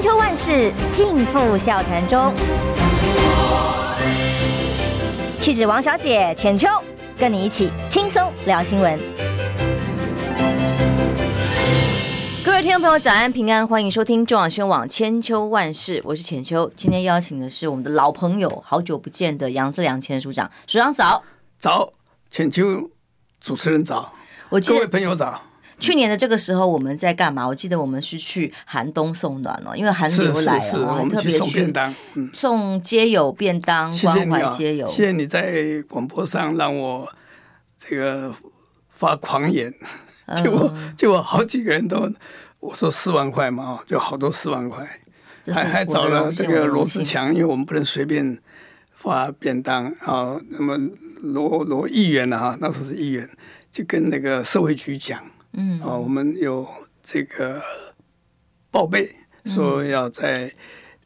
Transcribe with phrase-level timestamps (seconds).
[0.00, 2.32] 千秋万世尽付笑谈中。
[5.38, 6.66] 气质王小姐浅秋，
[7.18, 8.98] 跟你一起轻松聊新闻。
[12.42, 16.72] 各位听众朋友，早安平安，欢迎收听中广新闻网千秋万世，我是浅秋。
[16.78, 21.22] 今天邀请的是我们的老朋友，好久不见的杨志良前署长，署长早。
[21.58, 21.92] 早，
[22.30, 22.90] 浅秋
[23.38, 24.14] 主持人早，
[24.48, 25.42] 我各位朋友早。
[25.80, 27.46] 去年的这个时候我们在干嘛？
[27.46, 34.86] 我记得我们是去寒冬送暖哦，因为寒流来了，我们特别送便当，嗯，送街友便当，关怀街友。
[34.86, 37.08] 谢谢你在广播上让我
[37.76, 38.32] 这个
[38.90, 39.72] 发狂言，
[40.36, 42.08] 结果结果好几个人都
[42.60, 44.86] 我说四万块嘛，就好多四万块，
[45.52, 48.38] 还还找了这个罗志强，因为我们不能随便
[48.92, 50.38] 发便当啊。
[50.50, 50.76] 那么
[51.22, 52.38] 罗罗议员呢？
[52.38, 53.28] 哈，那时候是议员，
[53.72, 55.18] 就跟那个社会局讲。
[55.52, 56.66] 嗯，啊，我们有
[57.02, 57.60] 这个
[58.70, 59.14] 报备
[59.46, 60.52] 说要在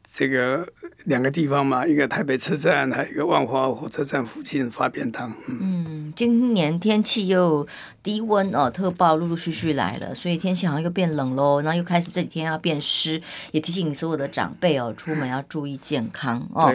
[0.03, 0.67] 这个
[1.05, 5.33] 两个地方嘛，嗯、一个台北车站，还有一个万华火车站附近发便当。
[5.47, 7.67] 嗯，嗯，今年天气又
[8.03, 16.71] 低温哦，特报陆陆续续来了，所以天气好像又变冷喽，然后又开始这几天要变湿，也提醒所有的长辈哦，出门要注意健康哦，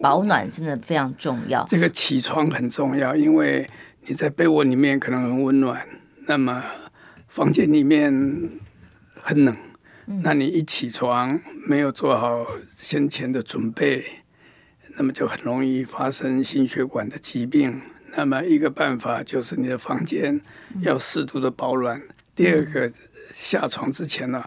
[0.00, 1.64] 保暖真的非常重要。
[1.68, 3.70] 这个起床很重要，因为
[4.06, 5.86] 你在被窝里面可能很温暖，
[6.26, 6.62] 那么。
[7.32, 8.12] 房间里面
[9.14, 9.56] 很冷，
[10.22, 14.04] 那你一起床没有做好先前的准备，
[14.98, 17.80] 那么就很容易发生心血管的疾病。
[18.14, 20.38] 那么一个办法就是你的房间
[20.82, 22.02] 要适度的保暖。
[22.34, 22.92] 第二个，
[23.32, 24.46] 下床之前呢，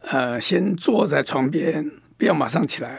[0.00, 2.98] 呃，先坐在床边，不要马上起来。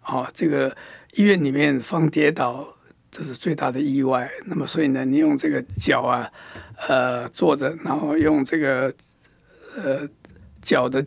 [0.00, 0.76] 好，这个
[1.14, 2.73] 医院里面防跌倒，
[3.14, 4.28] 这是最大的意外。
[4.44, 6.30] 那么所以呢，你用这个脚啊。
[6.88, 8.92] 呃，坐着，然后用这个
[9.76, 10.06] 呃
[10.60, 11.02] 脚的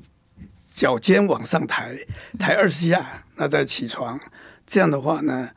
[0.74, 1.94] 脚尖往上抬，
[2.40, 4.18] 抬二十下，那再起床。
[4.66, 5.50] 这样的话呢，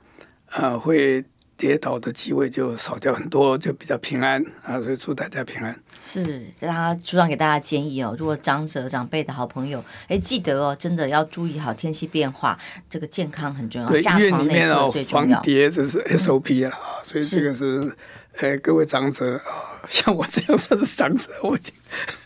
[0.51, 1.25] 呃，会
[1.61, 4.81] 跌倒的机会就少掉很多，就比较平安啊。
[4.81, 5.78] 所以祝大家平安。
[6.03, 13.88] 是，大家署长给大家建议哦，如果长者长辈的好朋友，哎，记得哦，真的要注意好天气变化，这个健康很重要。
[13.88, 15.37] 对，下床那刻最重要。
[15.37, 17.94] 防跌这是 SOP 啊，嗯、所以这个是。
[18.37, 21.75] 哎，各位长者啊，像我这样算是长者，我已经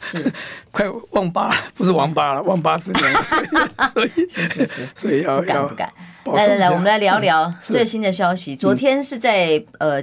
[0.01, 0.33] 是
[0.71, 3.23] 快忘八了，不是王八了，忘八十年了，
[3.93, 5.91] 所以是是是，所以要不敢不敢。
[6.33, 8.57] 来来来，我们来聊聊最新的消息。
[8.57, 10.01] 昨天是在呃，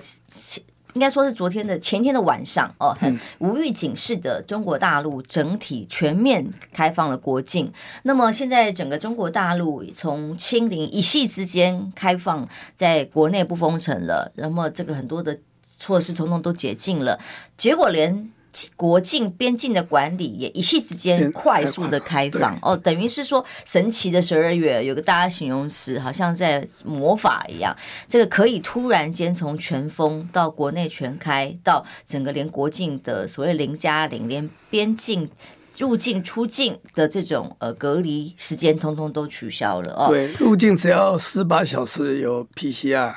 [0.94, 7.72] 应该说是昨天的前天的晚上哦，很无预警式的中国大陆整体全面开放了国境。
[8.04, 15.38] 那么现在整个中国大陆从清零一夕之间开放，在国内不封城了，那么这个很多的。
[15.78, 17.20] 措施统统都解禁了，
[17.58, 18.30] 结果连
[18.76, 27.76] 国境边境的管理也一夕之间快速的开放哦，等于是说神奇的十二月，有个大家形容词，好像在魔法一样，
[28.08, 35.30] 这个可以突然间从全封到国内全开，到整个连国境的所谓零加零，连边境
[35.78, 40.08] 入境出境的这种呃隔离时间，通通都取消了哦。
[40.10, 43.14] 对，入境只要四十八小时有 PCR，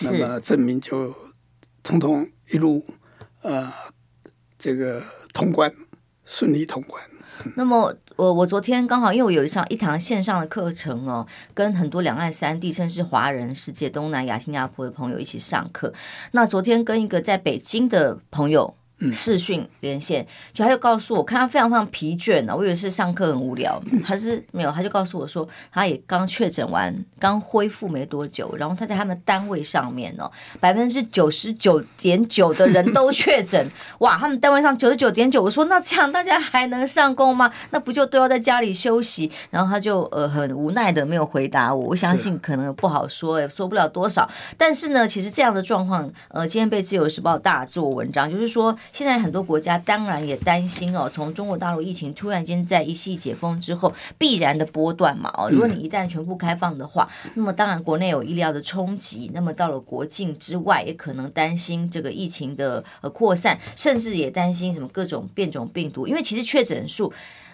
[0.00, 1.14] 那么证明就。
[1.86, 2.84] 通通一路，
[3.42, 3.72] 呃，
[4.66, 5.00] 这个
[5.32, 5.72] 通关
[6.24, 7.00] 顺利通关。
[7.54, 15.94] 那么，我我昨天刚好因为我有一上一堂线上的课程哦，跟很多两岸三地甚至华人世界、东南亚、新加坡的朋友一起上课。
[16.32, 18.74] 那昨天跟一个在北京的朋友。
[19.12, 22.56] 视讯连线，就他就告诉我，看他非常非常疲倦呢。
[22.56, 33.70] 我以为是上课很无聊，他是没有，他就告诉我说，他也刚确诊完，刚恢复没多久，然后他在他们单位上面哦，百分之九十九点九的人都确诊，
[34.00, 37.52] 哇，他们单位上九十九点九，我说那这样大家还能上工吗？
[37.70, 39.30] 那不就都要在家里休息？
[39.50, 44.26] 然后他就呃很无奈的没有回答我，我相信可能不好说，也说不了多少。
[44.56, 48.74] 但是呢，其实这样的状况，呃，今天被自由时报大做文章，就是说。
[48.92, 67.12] 现在很多国家当然也担心哦，从中国大陆疫情突然间在一系解封之后，必然的波段嘛哦，如果你一旦全部开放的话，那么当然国内有医疗的冲击，那么到了国境之外，也可能担心这个疫情的呃扩散，甚至也担心什么各种变种病毒，因为其实确诊数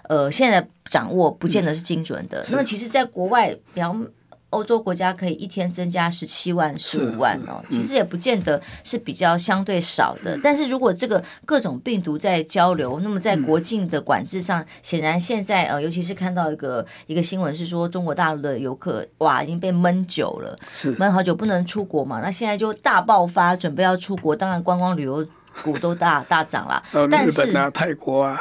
[0.08, 2.44] 呃现在掌握不见得是精准的。
[2.50, 4.06] 那么其实在国外，比方。
[4.52, 10.38] 欧洲国家可以一天增加十七万、十五万哦，其实也不见得是比较相对少的。
[10.43, 20.56] 但是如果这个各种病毒在交流，那么在国境的管制上，显然现在呃，尤其是看到一个一个新闻是说，中国大陆的游客哇已经被闷久了，
[20.98, 25.26] 闷好久不能出国嘛，那现在就大爆发，准备要出国，当然观光旅游
[25.62, 26.82] 股都大大涨了。
[27.10, 28.38] 但是日本啊、泰国啊。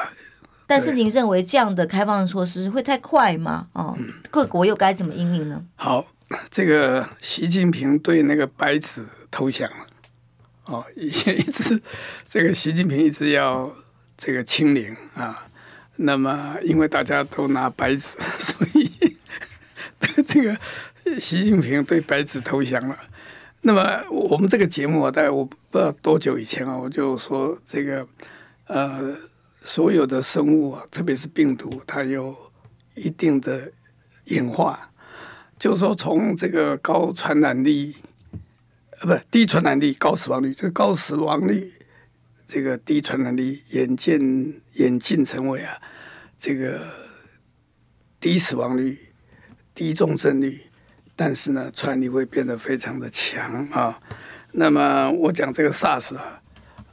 [0.71, 3.68] 但是您认为这样的开放措施会太快吗？
[3.73, 3.94] 哦，
[4.29, 5.62] 各国又该怎么应应呢？
[5.75, 6.07] 好，
[6.50, 9.85] 这个习近平对那个白纸投降了。
[10.68, 11.81] 哦，一 一直
[12.23, 13.69] 这个习近平一直要
[14.15, 15.45] 这个清零啊。
[15.97, 19.17] 那么因为大家都拿白纸，所以
[20.25, 20.57] 这个
[21.19, 22.97] 习近平对白纸投降了。
[23.63, 28.07] 那么我们这个节目啊，大概我不知道多久以前啊，我就说这个
[28.67, 29.17] 呃，
[29.61, 32.35] 所有的生物啊，特别是病毒，它有
[32.95, 33.71] 一定的
[34.25, 34.91] 演化，
[35.57, 37.95] 就是说从这个高传染力，
[38.99, 41.71] 呃，不低传染力高死亡率，这个高死亡率，
[42.47, 45.77] 这个低传染力演进演进成为啊，
[46.39, 46.81] 这个
[48.19, 48.97] 低死亡率、
[49.75, 50.59] 低重症率。
[51.15, 53.99] 但是呢，传染力会变得非常的强啊。
[54.53, 56.41] 那么我讲这个 SARS 啊，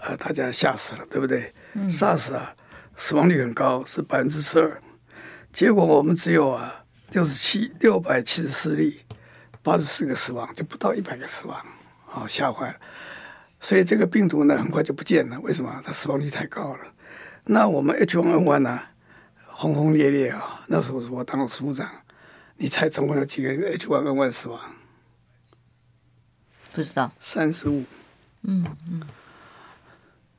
[0.00, 1.50] 呃，大家吓死了，对不对？
[1.74, 2.54] 嗯，SARS 啊，
[2.96, 4.82] 死亡率很高，是百分之十二。
[5.52, 9.00] 结果我们只有啊六十七六百七十四例，
[9.62, 11.58] 八十四个死亡，就不到一百个死亡，
[12.12, 12.76] 啊，吓坏了。
[13.60, 15.40] 所以这个病毒呢，很快就不见了。
[15.40, 15.82] 为什么？
[15.84, 16.84] 它死亡率太高了。
[17.44, 18.80] 那我们 H1N1 呢，
[19.46, 21.90] 轰轰烈烈啊，那时候是我当了署长。
[22.56, 24.60] 你猜总共有几个人 H1N1 死亡？
[26.72, 27.10] 不知道。
[27.18, 27.84] 三十五。
[28.42, 29.02] 嗯嗯。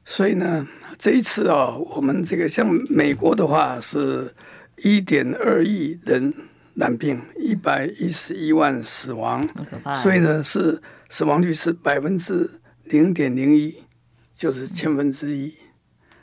[0.09, 0.67] 所以呢，
[0.97, 4.33] 这一次啊、哦，我们这个像美国的话是
[4.77, 6.33] 一点二亿人
[6.73, 9.47] 染病，一百一十一万死亡。
[9.49, 9.93] 很可怕。
[10.01, 12.49] 所以呢，是死亡率是百分之
[12.85, 13.75] 零点零一，
[14.35, 15.45] 就是千分之一。
[15.45, 15.67] 嗯、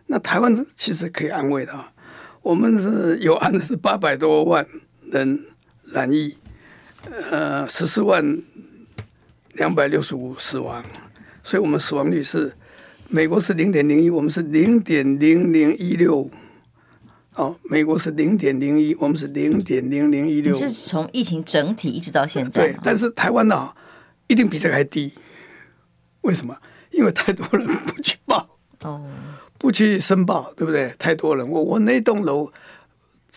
[0.06, 1.92] 那台湾其实可以安慰的啊，
[2.42, 4.66] 我们是有案的是八百多万
[5.12, 5.46] 人。
[5.92, 6.36] 染疫，
[7.30, 8.42] 呃，十四万
[9.52, 10.84] 两百六十五死亡，
[11.44, 12.52] 所以我们死亡率是
[13.08, 16.28] 美国是零点零一，我们是零点零零一六，
[17.34, 20.56] 哦，美国是零点零一，我们是零点零零一六。
[20.56, 23.72] 是从疫情整体一直到现在，对，但是台湾呢，
[24.26, 25.12] 一定比这个还低，
[26.22, 26.56] 为什么？
[26.90, 28.48] 因为太多人不去报，
[28.82, 29.04] 哦，
[29.58, 30.94] 不去申报，对不对？
[30.98, 32.52] 太多人，我我那栋楼。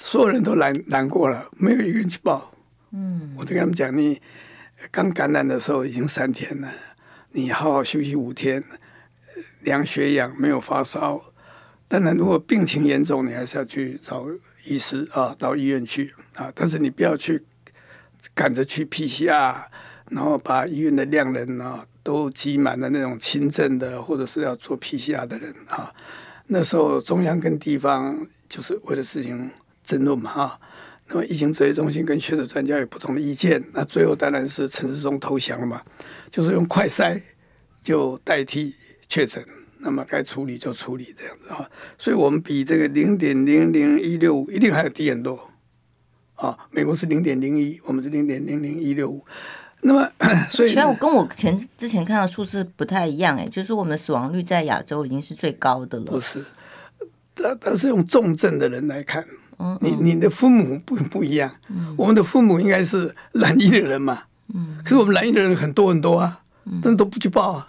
[0.02, 2.52] 所有人都难难过了，没有一个人去报。
[2.92, 4.18] 嗯，我就跟他们讲，你
[4.92, 6.72] 刚感染的时候已经三天了，
[7.34, 8.64] 你好好休息五天，
[9.62, 11.22] 量血氧没有发烧。
[11.88, 14.26] 当然，如果病情严重，你还是要去找
[14.66, 16.52] 医师啊，到医院去啊。
[16.54, 17.44] 但是你不要去
[18.34, 19.56] 赶着去 PCR，
[20.10, 25.94] 然后把医院的量人啊都挤满了那种轻症的，或者是要做 PCR 的人啊。
[26.48, 29.50] 那时候中央跟地方就是为了事情。
[29.86, 30.60] 争论嘛哈，
[31.08, 35.82] 那么疫情指挥中心跟学者专家有不同的意见，那最后当然是陈世忠投降了嘛，
[36.30, 37.20] 就是用快筛
[37.82, 38.76] 就代替
[39.10, 39.44] 确诊，
[39.80, 45.50] 那么该处理就处理这样子啊，所以我们比这个零点零零一六五一定还要低很多
[46.36, 49.26] 啊，美国是零点零一，我们是零点零零一六五，
[49.82, 50.10] 那么
[50.50, 56.46] 所以，虽然我跟我前之前看到数字不太一样哎，就是我们的死亡率在亚洲已经是最高的了，不是，
[57.34, 59.26] 但但是用重症的人来看。
[59.82, 64.24] 你你的父母不不一样，嗯、我们的父母应该是蓝衣的人嘛，
[64.54, 67.68] 嗯、可是我们蓝衣的人很多很多啊，嗯、但都不去报啊，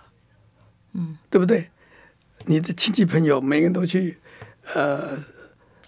[0.94, 1.68] 嗯、对不对？
[2.46, 4.16] 你的亲戚朋友每个人都去，
[4.74, 5.18] 呃，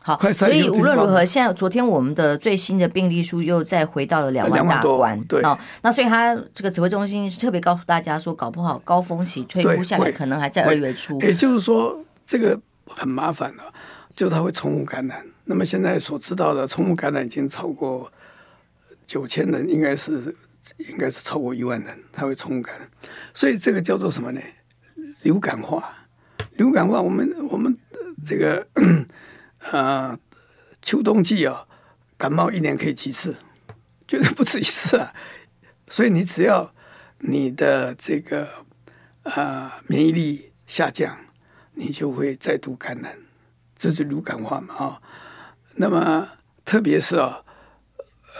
[0.02, 13.62] 好，所以无论如何，现在昨天我们的最新的病例数又再回到了两万大关，对，哦，那所以他这个指挥中心是特别告诉大家说，搞不好高峰期退估下来可能还在二月初，也就是说这个很麻烦了，
[14.14, 15.24] 就他会重复感染。
[15.44, 18.12] 那么现在所知道的重复感染已经超过
[19.06, 20.36] 九千人，应该是
[20.90, 22.86] 应该是超过一万人，他会宠物感染，
[23.32, 24.40] 所以这个叫做什么呢？
[25.22, 26.06] 流感化，
[26.56, 27.00] 流感化。
[27.00, 27.76] 我们我们
[28.26, 28.66] 这个
[29.70, 30.18] 啊，
[30.82, 31.66] 秋冬季啊，
[32.16, 33.36] 感冒一年可以几次？
[34.08, 35.14] 绝对不止一次啊！
[35.88, 36.74] 所以你只要
[37.20, 38.46] 你的这个
[39.22, 41.16] 啊免疫力下降，
[41.74, 43.16] 你就会再度感染，
[43.76, 45.02] 这是流感化嘛啊。
[45.76, 46.28] 那么，
[46.64, 47.42] 特别是啊，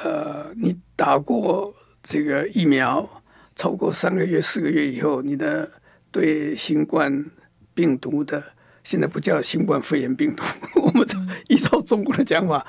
[0.04, 3.22] 呃，你打过这个疫苗
[3.56, 5.70] 超过三个月、四个月以后，你的
[6.12, 7.26] 对新冠
[7.74, 8.40] 病毒的
[8.84, 10.44] 现在不叫新冠肺炎病毒，
[10.80, 11.04] 我们
[11.48, 12.64] 依照中国的讲法，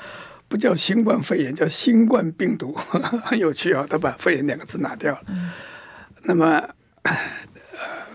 [0.48, 2.74] 不叫新冠肺炎，叫新冠病毒，
[3.24, 5.22] 很有趣啊，他把肺炎两个字拿掉了。
[6.24, 6.46] 那么，
[7.04, 7.12] 呃，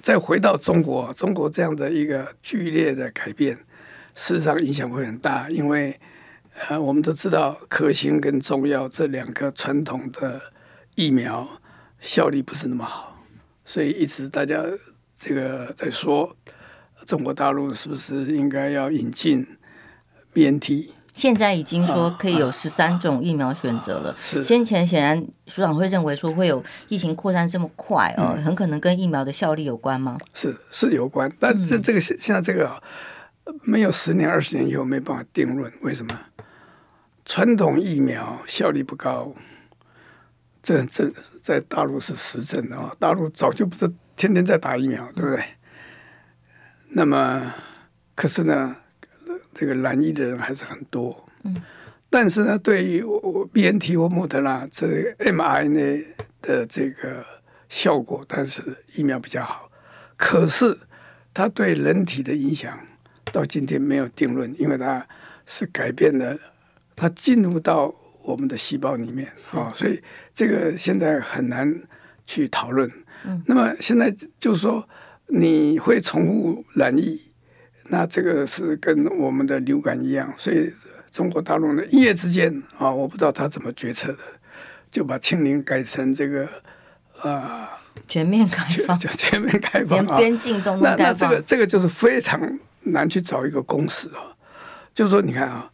[0.02, 3.54] 再回到中国，中国这样的一个剧烈的改变，
[4.14, 6.00] 事实上影响会很大，因为。
[6.68, 10.42] 呃，我们都知道科兴跟中药这两个传统的
[10.97, 11.49] 疫苗
[12.00, 13.25] 效力不是那么好，
[13.64, 14.61] 所以一直大家
[15.18, 16.37] 这个在说
[17.04, 19.46] 中国大陆是不是应该要引进
[20.32, 24.16] BNT 现在已经说可以有十三种疫苗选择了。
[24.22, 30.16] 是先前显然署长会认为说会有疫情扩散这么快哦，嗯、很可能跟疫苗的效力有关吗？
[30.34, 32.80] 是是有关，但这这个现现在这个、啊、
[33.64, 36.16] 没有十年二十年以后没办法定论，为什么？
[37.25, 39.34] 传统疫苗效力不高，
[40.62, 42.94] 这这在大陆是实证的啊！
[43.00, 45.42] 大陆早就不是天天在打疫苗，对不对？
[46.90, 47.54] 那么，
[48.14, 48.76] 可是呢？
[49.54, 51.54] 这个染疫的人还是很多，嗯，
[52.08, 53.02] 但是呢，对于
[53.52, 54.87] BNT 或莫德纳这
[55.18, 56.04] mRNA
[56.40, 57.25] 的这个
[57.68, 58.62] 效果，但是
[58.94, 59.68] 疫苗比较好，
[60.16, 60.78] 可是
[61.34, 62.78] 它对人体的影响
[63.32, 65.04] 到今天没有定论，因为它
[65.44, 66.38] 是改变了，
[66.94, 70.00] 它进入到我们的细胞里面啊，哦，所以
[70.32, 71.82] 这个现在很难
[72.26, 72.88] 去讨论。
[73.25, 74.88] 嗯，那么现在就是说，
[75.26, 77.20] 你会重复染疫。
[77.90, 80.70] 那这个是跟我们的流感一样，所以
[81.10, 84.18] 中国大陆呢一夜之间啊，我不知道他怎么决策的，
[84.90, 86.46] 就把清零改成这个
[87.22, 87.70] 啊
[88.06, 90.98] 全面开放，全全面开放，连边境都能开放。
[90.98, 94.37] 那那这个这个就是非常难去找一个公式啊，
[94.94, 95.70] 就是说你看啊，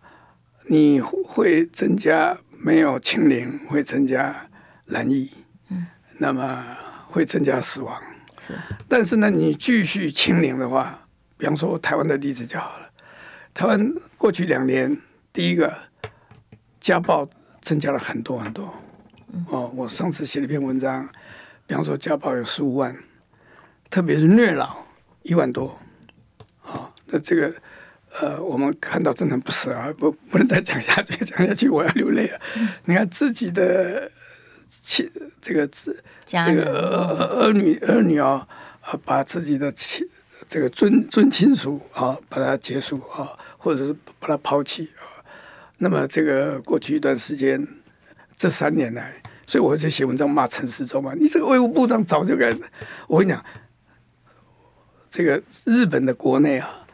[0.68, 4.46] 你会增加没有清零，会增加
[4.86, 5.28] 染疫，
[5.70, 5.84] 嗯，
[6.18, 6.64] 那么
[7.14, 8.02] 会增加死亡，
[8.44, 8.52] 是，
[8.88, 11.00] 但是呢，你继续清零的话。
[11.36, 12.88] 比方说台湾的例子就好了。
[13.52, 14.96] 台湾过去两年，
[15.32, 15.72] 第一个
[16.80, 17.28] 家暴
[17.60, 18.72] 增加了很多很多。
[19.48, 21.06] 哦，我上次写了一篇文章，
[21.66, 22.96] 比方说家暴有十五万，
[23.90, 24.76] 特别是虐老
[25.22, 25.78] 一万多。
[26.62, 27.52] 哦，那这个
[28.20, 32.40] 呃，我们看到真的不舍啊，不不能再讲下去，讲下去我要流泪了。
[32.84, 34.10] 你看自己的
[34.82, 38.46] 亲这个子这个儿女儿女啊，
[39.04, 40.08] 把自己的亲。
[40.46, 45.24] 这个尊尊亲属啊，把它结束啊，或者是把它抛弃啊。
[45.78, 47.66] 那么这个过去一段时间，
[48.36, 51.14] 这三年来，所以我就写文章骂陈时中嘛。
[51.18, 52.54] 你这个卫务部长早就该，
[53.08, 53.42] 我跟你讲，
[55.10, 56.86] 这个日本的国内啊，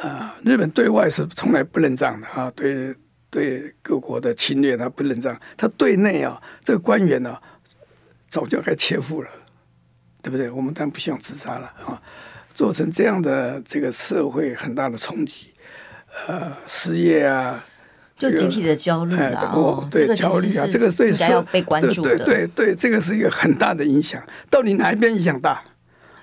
[0.00, 2.92] 啊，日本对外是从来不认账的啊，对
[3.30, 7.42] 对各国的侵略他不认账，他对内啊，这个官员呢、啊，
[8.28, 9.28] 早就该切腹了，
[10.22, 10.50] 对不对？
[10.50, 12.00] 我们当然不希望自杀了啊。
[12.54, 15.48] 做成这样的这个社会很大的冲击，
[16.26, 17.62] 呃，失业啊，
[18.16, 24.22] 就集体的焦虑啊，哦，对，焦虑啊，这个对社被关注的，对对对，这个是一个很大的影响。
[24.48, 25.62] 到底哪一边影响大？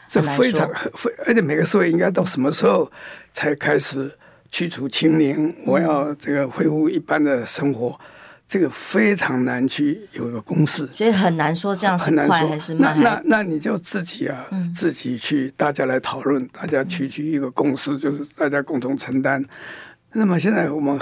[0.09, 2.91] 这非常非，而且每个社会应该到什么时候
[3.31, 4.11] 才开始
[4.53, 5.51] 去除清零？
[5.65, 7.99] 我要这个恢复一般的生活。
[8.45, 12.95] 这个非常难去有一个公式，所以很难说这样是快还是慢。
[13.01, 19.43] 那那那你就自己啊，嗯、自己去，大家来讨论，大家取取一个共识，就是大家共同承担。
[20.11, 20.99] 那么现在我们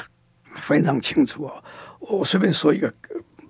[0.61, 1.55] 非常清楚啊，
[1.99, 2.93] 我随便说一个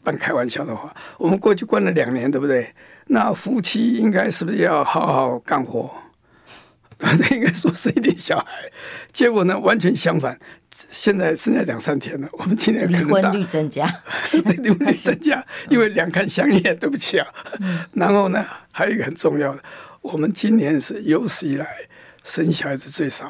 [0.01, 2.74] 半开玩笑的话，我们过去关了两年，对不对？
[3.05, 5.91] 那夫妻应该是不是要好好干活？
[7.31, 8.46] 应该说生一点小孩，
[9.12, 10.39] 结果呢，完全相反。
[10.89, 13.86] 现在剩下两三天了，我们今年离婚率增加，
[14.25, 17.27] 是的，离婚率增加，因为两看相厌，对不起啊。
[17.60, 19.62] 嗯、然后呢，还有一个很重要的，
[20.01, 21.67] 我们今年是有史以来
[22.24, 23.25] 生小孩子最少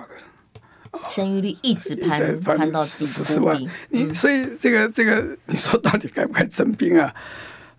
[0.91, 3.59] 的，生育率一直攀攀到十四万。
[3.89, 7.13] 你、嗯、所以这个这个，你说到底该不该征兵啊？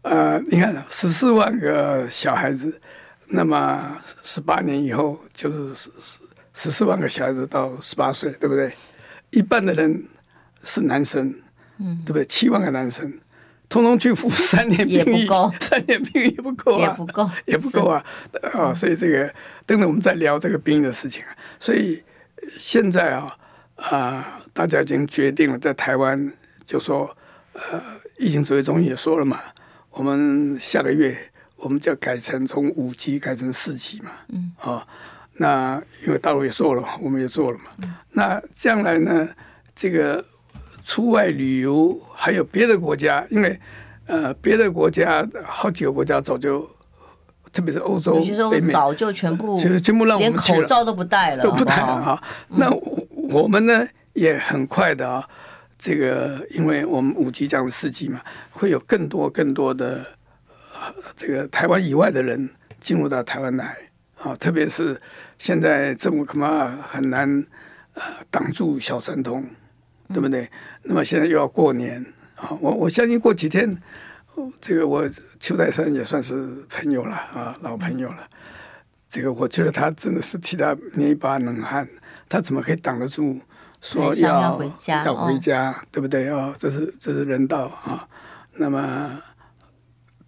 [0.02, 2.80] 呃，你看十四万个小孩子，
[3.34, 6.18] 那么十八年以后就是十十
[6.52, 8.70] 十四万个小孩子到十八岁，对不对？
[9.30, 10.04] 一半的人
[10.62, 11.34] 是男生，
[11.78, 12.24] 嗯，对不对？
[12.26, 13.10] 七万个男生，
[13.70, 15.26] 通通去服 三年兵役，
[15.60, 18.04] 三年兵役也不够啊，也不够， 也不够啊！
[18.52, 19.32] 啊，所以这个
[19.64, 21.24] 等等，我们再聊这个兵役的事情。
[21.58, 22.02] 所以
[22.58, 23.34] 现在啊
[23.76, 26.30] 啊，大家已经决定了，在台湾
[26.66, 27.16] 就说，
[27.54, 27.82] 呃，
[28.18, 29.40] 疫情指挥中心也说了嘛，
[29.90, 31.16] 我们下个月
[31.62, 34.86] 我们就要改成从五级改成四级嘛，嗯，啊。
[35.34, 37.64] 那因为大陆也做了，我们也做了嘛。
[37.82, 39.28] 嗯、那将来呢？
[39.74, 40.22] 这个
[40.84, 43.58] 出外旅游还有别的国家，因为
[44.06, 46.68] 呃，别的国家好几个国家早就，
[47.50, 52.22] 特别是欧洲、北美，早就全部就全部让我们连口罩都不戴了，都不戴了啊。
[52.48, 52.70] 那
[53.30, 55.26] 我们呢也很快的啊，
[55.78, 60.04] 这个因为我们五级这样的四级嘛，会有更多更多的
[61.16, 62.48] 这个台湾以外的人
[62.80, 63.76] 进入到台湾来。
[64.22, 65.00] 啊，特别是
[65.36, 67.44] 现在政府恐怕很难
[67.94, 69.44] 呃挡住小三通，
[70.10, 70.42] 对不对？
[70.44, 70.50] 嗯、
[70.84, 72.00] 那么现在又要过年
[72.36, 73.76] 啊，我我相信过几天，
[74.60, 75.10] 这个我
[75.40, 78.18] 邱太三也算是朋友了啊，老朋友了。
[79.08, 81.88] 这个我觉得他真的是替他捏一把冷汗，
[82.28, 83.40] 他怎么可以挡得住
[83.80, 86.30] 说要要回家，要回家，哦、对不对？
[86.30, 88.06] 哦，这是这是人道啊。
[88.54, 89.20] 那么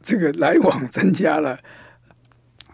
[0.04, 1.58] 这个来往增加了，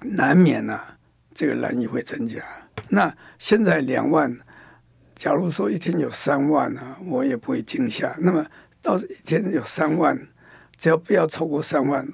[0.03, 0.99] 难免呢、啊，
[1.33, 2.43] 这个染疫会增加。
[2.89, 4.37] 那现在两万，
[5.15, 8.17] 假如说一天有三万呢、啊，我也不会惊吓。
[8.19, 8.45] 那么
[8.83, 10.19] 到一天有三万，
[10.77, 12.05] 只要不要超过三万，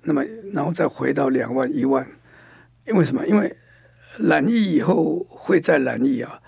[0.00, 2.08] 那么然后再回到两万一万，
[2.86, 3.26] 因为什么？
[3.26, 3.54] 因为
[4.16, 6.40] 染疫以后会再染疫啊，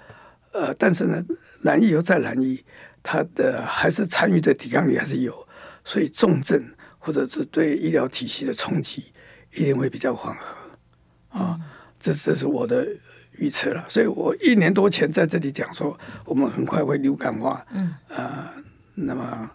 [0.53, 1.23] 呃，但是呢，
[1.61, 2.65] 染疫以后再染疫，
[3.03, 5.47] 它的还是参与的抵抗力还是有，
[5.85, 6.65] 所以重症
[7.07, 9.05] 或者是对医疗体系的冲击
[9.55, 11.57] 一定会比较缓和啊。
[12.01, 12.85] 这这是我的。
[13.39, 15.95] 预测了，所以我一年多前在这里讲说，
[16.25, 17.63] 我们很快会流感化。
[17.71, 19.51] 嗯，啊、呃，那么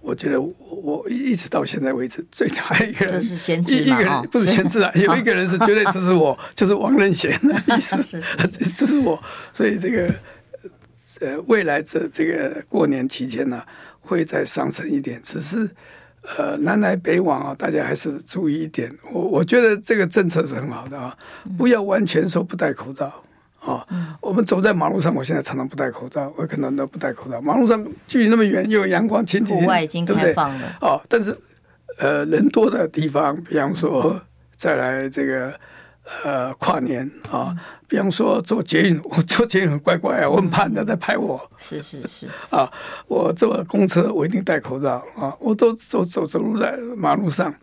[0.00, 9.20] 我觉得我，我一直到现在为止，最还有一个人是先知一个人不是先知啊， 有一个人是绝对支持我， 就是王任贤的 意思，支持我。
[9.52, 10.14] 所以这个
[11.18, 13.60] 呃，未来这这个过年期间呢，
[13.98, 15.68] 会再上升一点，只是。
[16.36, 18.90] 呃，南来北往啊，大家还是注意一点。
[19.12, 21.14] 我我觉得这个政策是很好的啊，
[21.58, 23.12] 不要完全说不戴口罩
[23.60, 23.84] 啊。
[23.90, 27.40] 嗯、我们走在马路上，我现在常常不戴口罩，我可能都不戴口罩。
[27.40, 30.88] 马路上距离那么远，又有阳光，前几天户外已经开放了，对不对？
[30.88, 31.36] 哦，但是
[31.98, 34.20] 呃，人多的地方，比方说
[34.56, 35.52] 再来这个
[36.24, 37.54] 呃跨年啊。
[37.94, 41.40] 嗯比方说做捷运， 我做捷运很乖乖啊，我很怕人家在拍我。
[41.58, 42.28] 是是是。
[42.50, 42.68] 啊，
[43.06, 47.54] 我坐公车我一定戴口罩啊，我都走走走路在马路上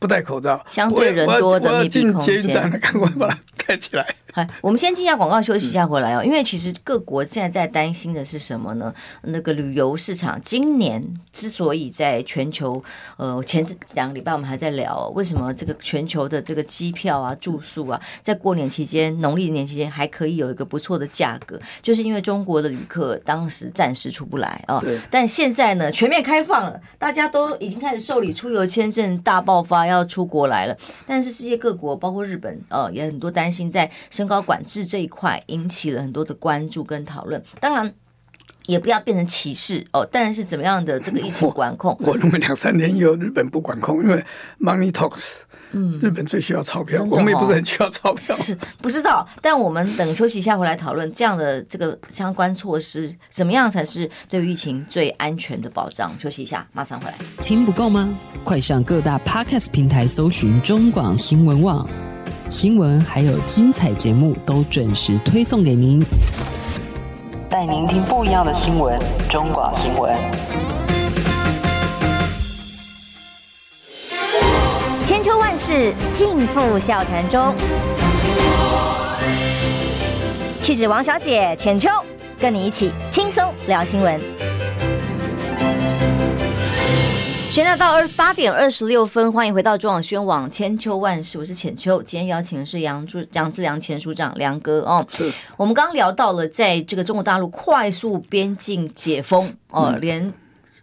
[0.00, 0.60] 不戴口罩。
[0.72, 4.04] 相对人多的密闭空间，赶快把它盖起来。
[4.32, 6.24] 好， 我们先进一下广告，休息一下回来哦。
[6.24, 8.94] 因为其实各国现在在担心的是什么呢？
[9.22, 11.02] 那个旅游市场今年
[11.32, 12.80] 之所以在全球，
[13.16, 24.78] 呃，前两个礼拜我们还在聊，为什么这个全球的这个机票啊、住宿啊，在过年期间、农历年期间还可以有一个不错的价格，就是因为中国的旅客当时暂时出不来啊。
[24.78, 25.00] 对。
[25.10, 30.76] 但现在呢，全面开放了，大家都已经开始受理出游签证，大爆发要出国来了。
[31.06, 33.90] 但是世界各国，包括日本，呃，也很多担心在。
[34.08, 37.94] 身高管制这一块引起了很多的关注跟讨论，当然
[38.70, 40.06] 也不要变成歧视哦。
[40.10, 41.96] 但是怎么样的这个疫情管控？
[42.00, 44.24] 我认为两三年以后日本不管控，因为
[44.60, 45.32] money talks，
[45.72, 49.26] 嗯，日本最需要钞票，哦、我们也不是很需要钞票，是不知道。
[49.42, 56.12] 但我们等休息一下回来讨论这样的这个相关措施，怎么样才是对于疫情最安全的保障？
[56.20, 57.14] 休息一下，马上回来。
[57.42, 58.08] 听不够吗？
[58.44, 61.88] 快上各大 podcast 平台搜寻中广新闻网。
[62.48, 66.04] 新闻还有精彩节目都准时推送给您，
[67.50, 68.96] 带您听不一样的新闻。
[69.28, 70.16] 中广新闻，
[75.04, 77.52] 千秋万世尽付笑谈中。
[80.62, 81.90] 气质王小姐浅秋，
[82.38, 84.20] 跟你一起轻松聊新闻。
[87.50, 92.00] 现在到二八点二十六分，欢迎回到中网宣网千秋万世，我是浅秋。
[92.00, 95.04] 今天邀请的是杨志杨志良前署长梁哥哦。
[95.10, 100.32] 是我们刚刚聊到了，在这个中国大陆快速边境解封哦，嗯、连。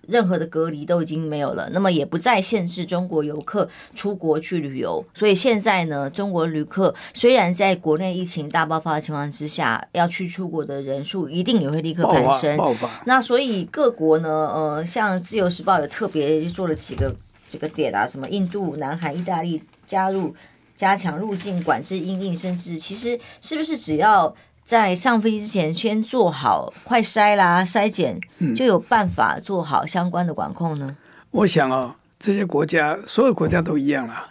[0.07, 5.05] 任何的隔离都已经没有了，那么也不再限制中国游客出国去旅游。
[5.13, 12.57] 所以现在呢，中国旅客虽然在国内疫情大爆发的情况之下，要去出国的人数一定也会立刻攀升。
[13.05, 17.15] 那所以各国呢，呃，像《自由时报》也特别做了几个
[17.49, 20.33] 这个点啊，什么印度、南韩、意大利加入
[20.75, 24.33] 加强入境管制，因应甚至其实是不是只要。
[24.67, 28.19] 在上飞机之前，先做好快筛啦、筛检，
[28.53, 30.97] 就有办法做好相关的管控呢。
[31.31, 34.29] 我想哦，这些国家，所有国家都一样啦。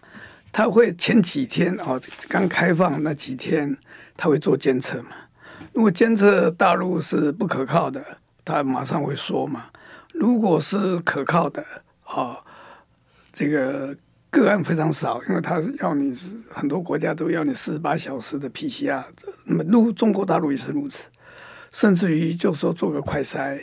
[0.53, 3.75] 他会前几天哦，刚开放那几天，
[4.14, 5.12] 他会做监测嘛。
[5.72, 8.05] 如果监测大陆是不可靠的，
[8.44, 9.64] 他马上会说嘛。
[10.12, 11.64] 如果是可靠的，
[12.05, 12.37] 哦，
[13.33, 13.96] 这个。
[14.37, 16.12] 个案非常少，因为他要你
[16.51, 19.03] 很多国家都要你四十八小时的 PCR，
[19.44, 21.09] 那么入中国大陆也是如此，
[21.72, 23.59] 甚至于就说做个快筛，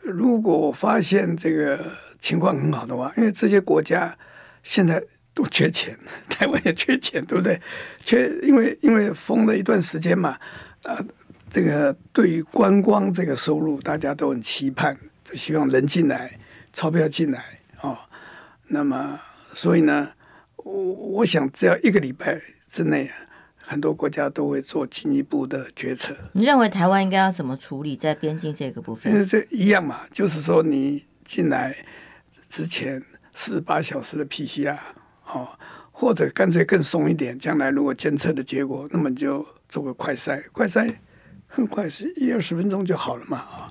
[0.00, 1.78] 如果发现这个
[2.20, 4.14] 情况很好的话，因为这些国家
[4.62, 7.60] 现在都缺钱，台湾也缺钱，对不对？
[8.04, 10.30] 缺，因为因为封了一段时间嘛，
[10.82, 11.04] 啊、呃，
[11.50, 16.38] 这个对于观光这个收入大家都很期盼，就希望人进来，
[16.72, 17.42] 钞票进来
[17.80, 17.96] 哦，
[18.68, 19.18] 那么。
[19.54, 20.10] 所以呢，
[20.56, 23.10] 我我想只要一个礼拜之内，
[23.56, 26.14] 很多国家都会做进一步的决策。
[26.32, 29.26] 你认为台湾应该要怎么处理在边境这个部分？
[29.26, 31.74] 这一样嘛，就是说你进来
[32.48, 34.76] 之前四十八小时的 PCR，
[35.26, 35.48] 哦，
[35.92, 40.94] 或者干脆更松一点，将来如果监测的结果，那么就做个快筛，快筛
[41.46, 43.68] 很快是一二十分钟就好了嘛，啊，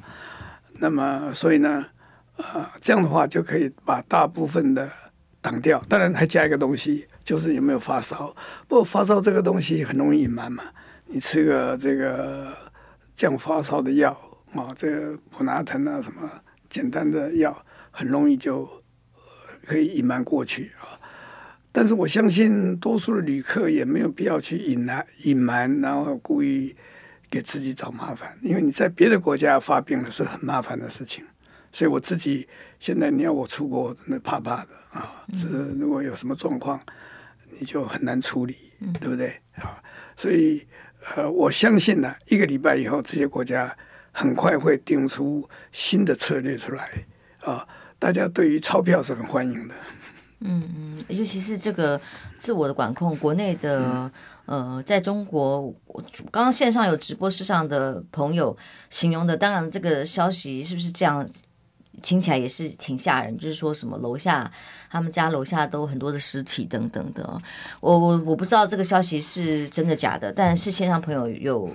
[0.80, 1.86] 那么所以呢，
[2.38, 4.90] 呃，这样的话就可以把大部分的
[5.44, 5.84] 挡掉。
[5.88, 8.36] 当然还加一个东西，就是有没有发烧。
[8.68, 10.64] 不过发烧这个东西很容易隐瞒嘛，
[11.06, 12.52] 你吃个这个
[13.14, 14.12] 降发烧的药
[14.56, 16.28] 啊，这个普拿疼啊什么
[16.70, 17.56] 简单的药，
[17.92, 18.68] 很容易就
[19.66, 20.98] 可以隐瞒过去啊。
[21.76, 26.76] 但是我相信，多数的旅客也没有必要去隐瞒、隐瞒，然后故意
[27.30, 28.38] 给自己找麻烦。
[28.44, 31.26] 因为你在别的国家发病了是很麻烦的事情，
[31.74, 32.48] 所以我自己
[32.80, 35.26] 现在你要我出国，真的怕怕的啊！
[35.42, 36.80] 这如果有什么状况，
[37.60, 38.56] 你就很难处理，
[39.02, 39.82] 对不对啊？
[40.16, 40.66] 所以
[41.16, 43.76] 呃，我相信呢，一个礼拜以后，这些国家
[44.12, 46.90] 很快会定出新的策略出来
[47.42, 47.68] 啊！
[47.98, 49.74] 大家对于钞票是很欢迎的。
[50.46, 52.00] 嗯嗯，尤其是这个
[52.38, 54.12] 自我的管控，国内的
[54.46, 55.74] 呃，在中国，
[56.32, 58.56] 刚刚线上有直播室上的朋友
[58.90, 61.26] 形容的，当然这个消息是不是这样，
[62.02, 64.52] 听起来也是挺吓人，就是说什么楼下
[64.90, 67.42] 他们家楼下都很多的尸体等等的，
[67.80, 71.70] 我我我不知道这个消息是真的假的，但是线上朋友有。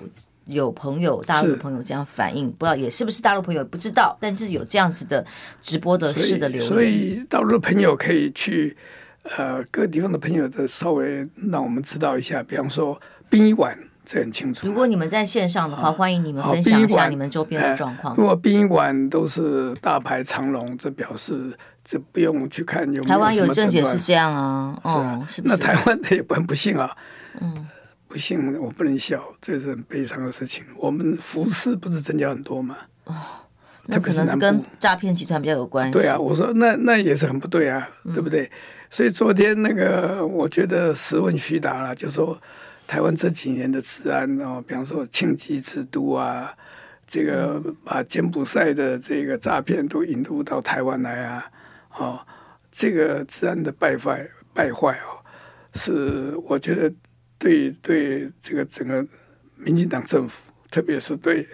[0.51, 5.23] 有朋友，大陆的朋友这样反映，不知道也是不是大陆朋友不知道，但是有这样子的
[5.63, 8.75] 直播的事的留言，所以大陆的朋友可以去，
[9.37, 13.79] 呃，各地方的朋友的稍微让我们知道一下，比方说殡仪馆，
[14.11, 14.67] 这很清楚。
[14.67, 18.17] 如果你们在线上的话，欢迎你们分享一下你们周边的状况。
[18.17, 21.53] 如果殡仪馆都是大排长龙，这表示
[21.85, 23.03] 这不用去看有没有。
[23.03, 25.55] 台湾有政解是这样啊，哦，是不是？
[25.55, 26.91] 那台湾的也不很不幸啊，
[27.43, 27.69] 嗯。
[28.11, 30.65] 不幸，我不能笑，这是很悲伤的事情。
[30.79, 32.75] 我们服饰不是增加很多吗？
[33.05, 33.15] 哦，
[33.85, 35.93] 那可能是跟诈骗集团比较有关系。
[35.93, 38.51] 对啊，我说那那也是很不对啊，嗯、对不对？
[38.89, 42.41] 所以昨天那个，我觉得实问虚答了，就说
[42.89, 46.53] 台湾这几年的治安哦，比方说庆忌之都啊，
[47.07, 51.51] 这个把柬埔寨的这个诈骗都引入到台湾来啊，
[51.97, 52.27] 哦，
[52.73, 55.23] 这个治安的败坏败坏哦，
[55.75, 56.93] 是我觉得。
[57.41, 59.07] 对对，这个整个
[59.55, 61.47] 民进党政府，特别是对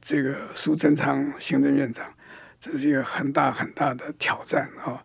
[0.00, 2.06] 这个苏贞昌行政院长，
[2.60, 5.02] 这是一个很大很大的挑战啊！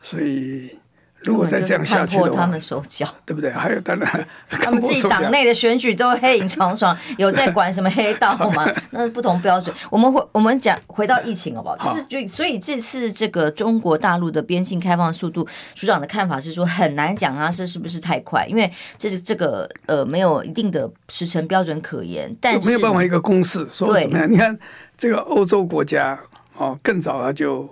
[0.00, 0.76] 所以。
[1.24, 3.50] 如果再这样下去的话，他们手脚，对不对？
[3.54, 8.68] 还有当然，他们自己党内的选举都黑影幢幢，有在管什么黑道吗？
[8.90, 9.74] 那是不同标准。
[9.90, 11.92] 我们回我们讲回到疫情好不好？
[11.92, 18.44] 就是就所以这次这个中国大陆的边境开放速度，署长的看法是说很难讲啊，是是不是太快？
[18.46, 24.30] 因为这是这个呃没有一定的时程标准可言，但是没有办法一个公式说怎么样？
[24.30, 24.58] 你看
[24.98, 26.18] 这个欧洲国家
[26.56, 27.68] 哦，更早了就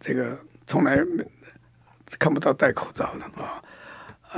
[0.00, 1.24] 这个从来没。
[2.18, 3.62] 看不到戴口罩的啊，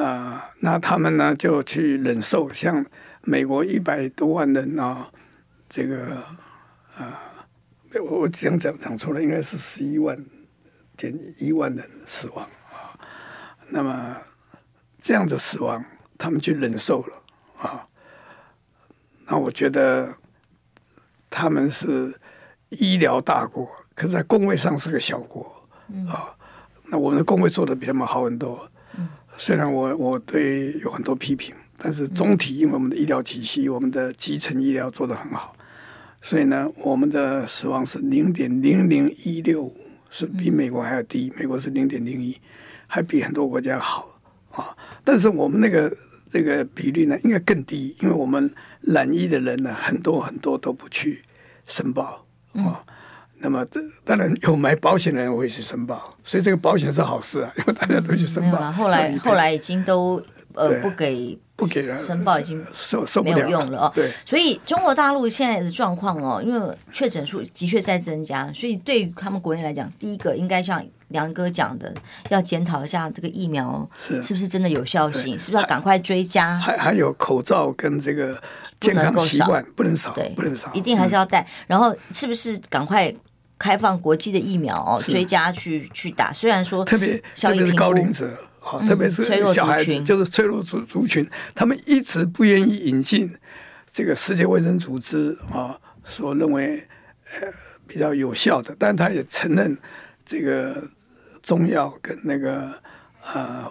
[0.02, 2.84] 啊，那他们呢就去忍受，像
[3.22, 5.08] 美国一百多万人啊，
[5.68, 6.16] 这个
[6.96, 7.20] 啊，
[7.94, 10.16] 我我讲讲讲错了，应该是十一万
[10.96, 12.96] 点一万人死亡啊。
[13.68, 14.16] 那么
[15.00, 15.84] 这样的死亡，
[16.16, 17.22] 他们去忍受了
[17.58, 17.86] 啊。
[19.26, 20.14] 那我觉得
[21.28, 22.14] 他们是
[22.68, 25.68] 医疗大国，可在公位上是个小国
[26.08, 26.32] 啊。
[26.88, 28.68] 那我们的工会做的比他们好很多，
[29.36, 35.54] 虽然我我对有很多批评，但是总体因为我们的医疗体系，我们的基层医疗做得很好，
[36.22, 39.76] 所以呢，我们的死亡是零点零零一六五，
[40.10, 42.36] 是比美国还要低，美国是零点零一，
[42.86, 44.08] 还比很多国家好
[44.52, 44.76] 啊。
[45.04, 45.94] 但是我们那个
[46.30, 51.22] 这个比率呢，应该更低，因为我们染疫的人呢，很多很多都不去
[51.66, 52.84] 申报啊。
[53.38, 53.64] 那么，
[54.04, 58.58] 当然有买保险的人会去申报，所以这个保险是好事啊， 因为大家都去申报。
[58.60, 60.20] 嗯、后来后来已经都
[60.54, 63.92] 呃不给不给人申报，已经受受没有用了哦。
[63.94, 71.94] 对，所以中国大陆现在的状况哦，因为确诊数的确在增加，所以对于他们国内来讲，第一个应该像梁哥讲的，
[72.30, 76.58] 要检讨一下这个疫苗是是不是真的有效性，是不是要赶快追加？
[76.58, 78.36] 还还有口罩跟这个
[78.80, 81.42] 健康习惯不能少，对，不能少，一定还是要戴。
[81.42, 83.14] 嗯、然后是不是赶快？
[83.58, 86.32] 开放国际的疫苗哦，追加去去打。
[86.32, 93.34] 虽然说特别特别是高龄者啊，特别是小孩子，就是脆弱族族群，他们一直不愿意引进
[93.90, 96.86] 这个世界卫生组织啊所认为
[97.40, 97.48] 呃
[97.86, 99.76] 比较有效的，但他也承认
[100.24, 100.82] 这个
[101.42, 102.72] 中药跟那个
[103.32, 103.70] 呃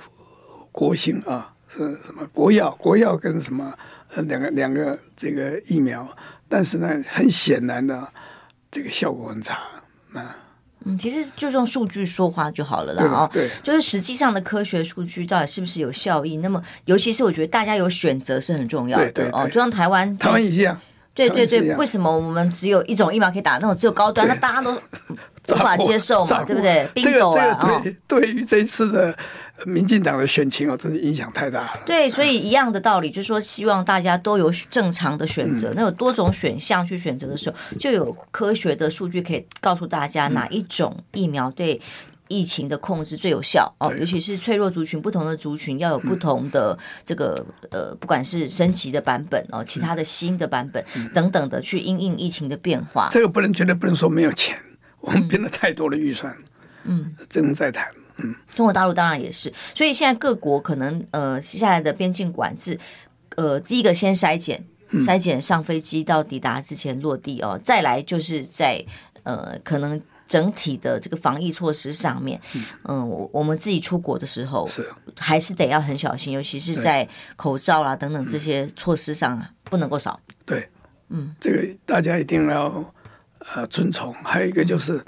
[0.71, 3.73] 国兴啊是什么国药国药跟什么
[4.15, 6.09] 呃两个两个这个疫苗，
[6.47, 8.07] 但是呢，很显然的
[8.71, 9.59] 这个效果很差。
[10.87, 13.03] 嗯，其实就用数据说话就好了啦。
[13.05, 16.37] 哦，对，就是实际上的科学数据到底是不是有效益？
[16.37, 19.29] 那么，尤其是我觉得大家有选择是很重要的。
[19.31, 20.79] 哦，就像台湾，台湾一样，
[21.15, 23.53] 对对对，为什么我们只有一种疫苗可以打？
[23.53, 26.87] 那种只有高端，那大家都无法接受嘛，对不对？
[26.95, 29.17] 这个这个对对于这次的
[29.65, 31.79] 民进党的选情哦，真是影响太大了。
[31.85, 35.71] 对，所以一样的道理，就是说希望大家都有正常的选择。
[35.75, 41.79] 那有多种选项去选择的时候，就有科学的数据可以告诉大家哪一种疫苗对。
[42.27, 53.09] 疫情的控制最有效哦，尤其是脆弱族群，不同的族群要有不同的这个呃，不管是升级的版本哦，其他的新的版本等等的，去因应疫情的变化。
[53.11, 54.59] 这个不能绝对不能说没有钱，
[55.01, 56.35] 我们编了太多的预算，
[56.85, 57.87] 嗯，正在谈。
[57.95, 58.01] 嗯，
[58.55, 62.79] 中国大陆当然也是，所以现在各国可能呃接下来的边境管制，
[63.35, 64.63] 呃，第一个先筛检，
[65.01, 68.83] 筛检上飞机到抵达之前落地哦，再来就是在
[69.23, 70.01] 呃可能。
[70.27, 72.41] 整体的这个防疫措施上面，
[72.85, 80.19] 嗯，我、呃、我们自己出国的时候，是还是得要很小心，尤其是在口罩啦等等这些措施上啊，不能够少。
[80.43, 80.67] 对，
[81.09, 82.83] 嗯，这个大家一定要
[83.53, 84.11] 呃遵从。
[84.15, 84.99] 还有一个就是，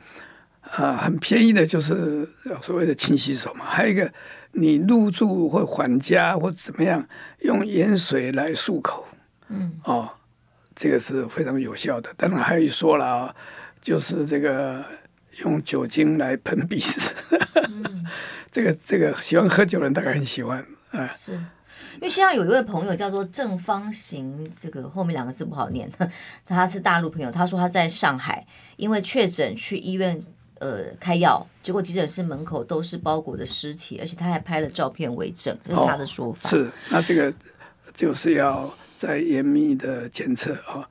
[0.72, 2.28] 啊、呃，很便宜的，就是
[2.62, 3.66] 所谓的清洗手嘛。
[3.66, 4.12] 还有一个，
[4.52, 7.06] 你入住或返家或怎么样，
[7.40, 9.06] 用盐水来漱口，
[9.50, 10.10] 嗯，哦，
[10.76, 12.14] 这个是非常有效的。
[12.16, 13.36] 当然还有一说了啊，
[13.82, 14.84] 就是这个。
[15.44, 17.14] 用酒精来喷鼻子，
[17.70, 18.04] 嗯、
[18.50, 25.88] 这个这个喜欢喝酒的人大概很喜欢，啊，是因为现在有一位朋友叫做正方形，这个后面两个字不好念，
[26.44, 30.20] 他是大陆朋友，他说他在上海，因为确诊去医院
[30.60, 36.50] 呃开药，结果急诊室门口都是包裹的尸体，而且他还拍了照片为证，这是他的说法。
[36.50, 37.34] 哦、是，那这个
[37.94, 40.76] 就是要再严密的检测啊。
[40.76, 40.86] 哦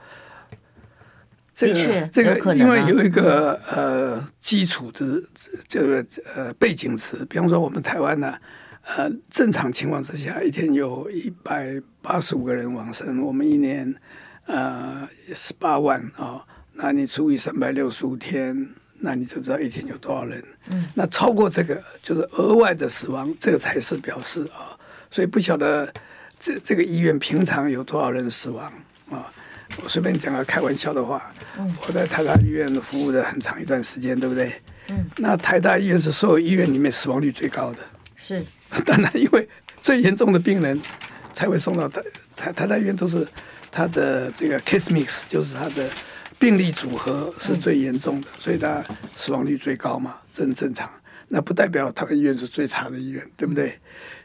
[1.58, 5.22] 这个这个，因为有一个呃基础的
[5.66, 8.38] 这个呃背景词，比方说我们台湾呢，
[8.82, 13.94] 呃正常情况之下，一天有一百八十五个人往生，我们一年
[14.44, 16.42] 呃十八万啊、哦，
[16.74, 18.68] 那你除以三百六十五天，
[19.00, 20.42] 那你就知道一天有多少人。
[20.70, 24.78] 嗯，那超过这个就是额外的死亡，这个才是表示啊、哦，
[25.10, 25.92] 所以不晓得
[26.38, 28.66] 这这个医院平常有多少人死亡
[29.10, 29.12] 啊。
[29.12, 29.24] 哦
[29.82, 31.20] 我随便讲个开玩笑的话，
[31.86, 34.52] 我在台大医院服务的很长一段时间，对不对？
[34.88, 37.78] 嗯，那台大医院是所有医院里面死亡率最高的。
[38.14, 38.44] 是，
[38.86, 39.46] 当然，因为
[39.82, 40.80] 最严重的病人
[41.34, 42.00] 才会送到台
[42.36, 43.26] 台台大医院，都是
[43.70, 45.90] 他的这个 case mix，就是他的
[46.38, 48.82] 病例组合是最严重的，所以他
[49.14, 50.88] 死亡率最高嘛，这很正常。
[51.28, 53.78] 那不代表他的医院是最差的医院，对不对？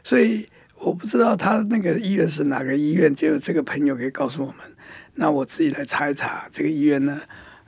[0.04, 0.46] 所以
[0.76, 4.56] 我不知道他那个医院是哪个医院，就这个朋友可以告诉我们。
[5.14, 7.20] 那我自己来查一查，这个医院呢，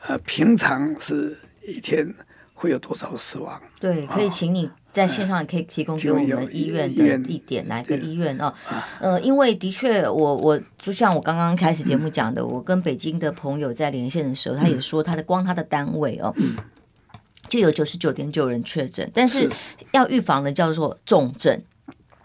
[0.07, 2.14] 呃，平常是一天
[2.52, 3.61] 会有多少死亡？
[3.80, 8.54] 对，可以请你在线上也可以提供给我们医院的地点，哪个医院哦？
[9.00, 16.57] 呃，因为的确，我我就像我刚刚开始节目讲的，嗯、我跟北京的朋友在连线的时候，他也说他的光他的单位哦，嗯、
[17.48, 19.50] 就有九十九点九人确诊，但是
[19.90, 21.61] 要预防的叫做重症。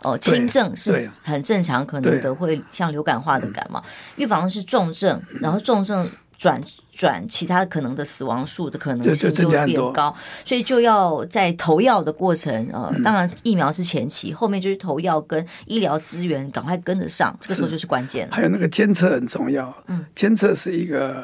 [0.02, 3.84] 哦，轻症是很正常，可能的会像流感化的感冒。
[4.16, 6.62] 预防的是重症，然后重症转
[7.00, 18.36] 转其他可能的死亡数的可能性就会变高，所以就要在投药的过程，呃，当然疫苗是前期，后面就是投药跟医疗资源赶快跟得上，这个时候就是关键了。
[18.36, 21.24] 还有那个监测很重要，嗯，监测是一个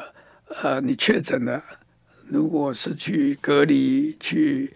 [0.62, 1.62] 呃，你确诊了，
[2.28, 4.72] 如果是去隔离去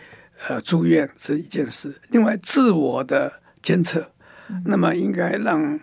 [0.49, 3.33] 呃住院是一件事，另外自我的。
[3.63, 4.03] 监测，
[4.65, 5.79] 那么应该让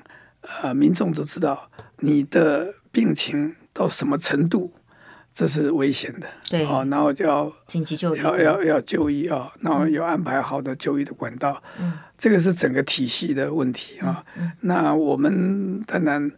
[0.64, 4.74] 呃民众都知道你的病情到什么程度，
[5.38, 6.28] 这是危险的。
[6.50, 11.62] 对，哦，然后就要紧急就医，要要要就医啊，然后有安排好的就医的管道。
[11.78, 14.26] 嗯，这个是整个体系的问题啊。
[14.36, 16.32] 嗯，那我们当然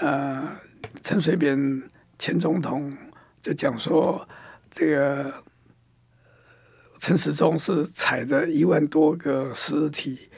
[0.00, 0.42] 呃，
[1.02, 1.82] 陈水扁
[2.18, 2.90] 前总统
[3.42, 4.26] 就讲说，
[4.70, 5.30] 这个
[6.98, 10.30] 陈时中是踩着一万多个尸体。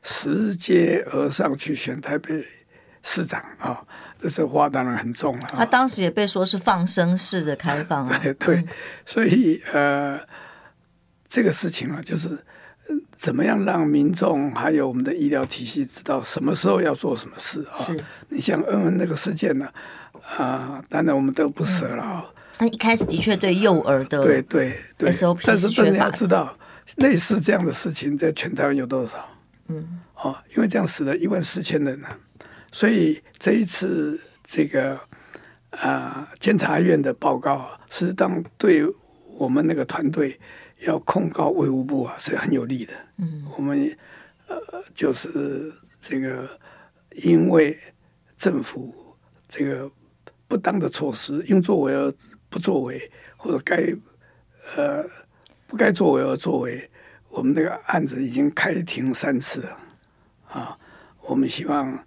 [0.00, 2.42] 拾阶而上去选台北
[3.02, 3.84] 市长啊，
[4.18, 5.48] 这些话当然很重了。
[5.50, 8.18] 他当时也被说是放生式的开放啊。
[8.22, 8.64] 对对，
[9.06, 10.18] 所以呃，
[11.28, 12.36] 这个事情啊，就是
[13.14, 17.78] 怎么样让民众还有我们的医疗体系知道什么时候要做什么事啊？
[17.78, 17.98] 是。
[18.28, 19.68] 你像恩恩那个事件呢，
[20.36, 22.26] 啊，当然我们都不舍了啊。
[22.58, 26.56] 那一开始的确对幼儿的对对对 SOP 但是大家知道
[26.96, 29.16] 类似这样的事情在全台湾有多少？
[29.68, 32.08] 嗯，哦，因为这样死了一万四千人呢，
[32.70, 34.98] 所以这一次这个
[35.70, 38.84] 啊监察院的报告啊，实际上对
[39.36, 40.38] 我们那个团队
[40.80, 42.92] 要控告卫务部啊是很有利的。
[43.16, 43.96] 嗯，我们
[44.46, 44.56] 呃
[44.94, 46.48] 就是这个
[47.16, 47.78] 因为
[48.36, 48.94] 政府
[49.48, 49.90] 这个
[50.46, 52.12] 不当的措施，应作为而
[52.48, 53.76] 不作为，或者该
[54.76, 55.04] 呃
[55.66, 56.88] 不该作为而作为，
[57.28, 59.76] 我们这个案子已经开庭三次了
[60.48, 60.78] 啊。
[61.22, 61.98] 我们希望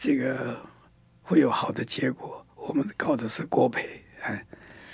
[0.00, 0.56] 这个
[1.20, 2.42] 会有好的结果。
[2.56, 3.86] 我们告的是国赔，
[4.18, 4.42] 还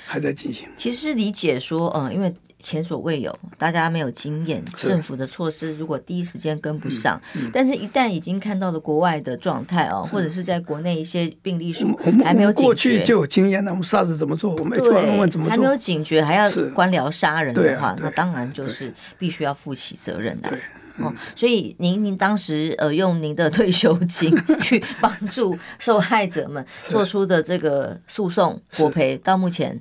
[0.05, 0.69] 还在进行。
[0.77, 2.35] 其实理解说，嗯，因为。
[2.59, 14.55] 前所未有，大家没有经验，政府的措施如果第一时间跟不上，嗯嗯、但是一旦已经看到了国外的状态哦，或者是在国内一些病例数还没有警觉，过去就有经验，那我们 SARS 怎么做？
[14.57, 15.51] 我们突然问怎么做？
[15.51, 20.51] 还没有警觉，还要官僚杀人的话，那当然就是必须要负起责任的。
[20.99, 29.81] 哦，所以您您当时呃用您的退休金 去帮助受害者们做出的这个诉讼国赔，到目前。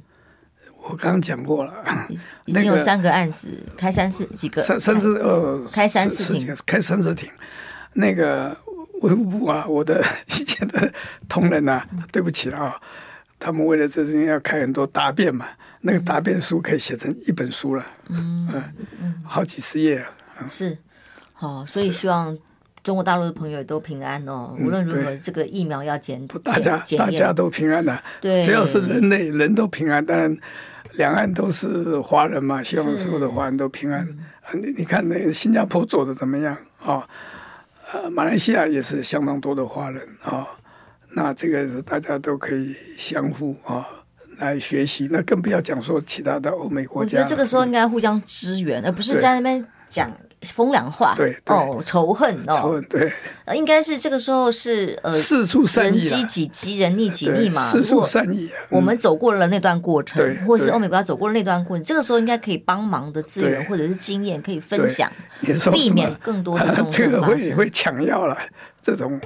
[0.88, 1.74] 我刚刚讲过了，
[2.46, 7.28] 已经有三个案子开三次几个三三次呃开三次庭开三次庭，
[7.94, 8.56] 那个
[9.02, 10.94] 文物部啊，我的 以前的
[11.28, 12.80] 同仁啊，对不起啊，
[13.40, 15.48] 他们为了这事情要开很多答辩嘛，
[15.82, 18.48] 那个答辩书可以写成一本书了，嗯
[19.02, 20.08] 嗯，好几十页了，
[20.48, 20.78] 是，
[21.48, 22.38] 好，所以希望
[22.84, 30.38] 中国大陆的朋友都平安哦，无论如何这个疫苗要检，大家大家都平安的，对，只要是人类人都平安，当然。
[30.98, 34.08] 两岸都是华人嘛，希望所有的华人都平安。
[34.54, 37.04] 嗯、你你看，那个新加坡做的怎么样啊、哦？
[37.92, 40.48] 呃，马来西亚也是相当多的华人啊、哦。
[41.10, 43.86] 那这个是大家都可以相互啊、哦、
[44.38, 45.10] 来学习。
[45.12, 47.18] 那更不要讲说其他的欧美国家。
[47.18, 50.10] 我觉得这个时候应该互相支援，嗯、而不是在那边讲。
[50.54, 53.12] 风凉话，对哦，仇恨哦，仇恨对，
[53.46, 57.62] 呃，应该是这个时候是呃，四处善意，人积己积，人逆己逆嘛。
[57.64, 65.12] 四处善意，我们走过了那段过程，或是欧美国家走过了那段过程，这个时候应该可以帮忙的资源或者是经验可以分享，
[65.72, 68.38] 避免更多的 这种这个会会抢药了。
[68.82, 69.20] 这种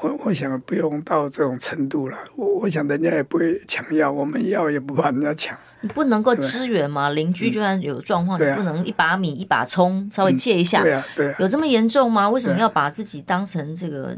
[0.00, 2.16] 我我想不用到这种程度了。
[2.36, 5.56] 我我想人家也不会抢药，我们药也不怕人家抢。
[5.80, 7.10] 你不能够支援吗？
[7.10, 10.82] 邻居就算有状况，你不能一把米一把葱稍微借一下？
[10.82, 12.28] 对啊，对啊，有这么严重吗？
[12.28, 14.16] 为什么要把自己当成这个？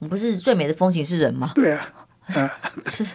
[0.00, 1.52] 我们不是最美的风景是人吗？
[1.54, 1.88] 对啊，
[2.86, 3.06] 是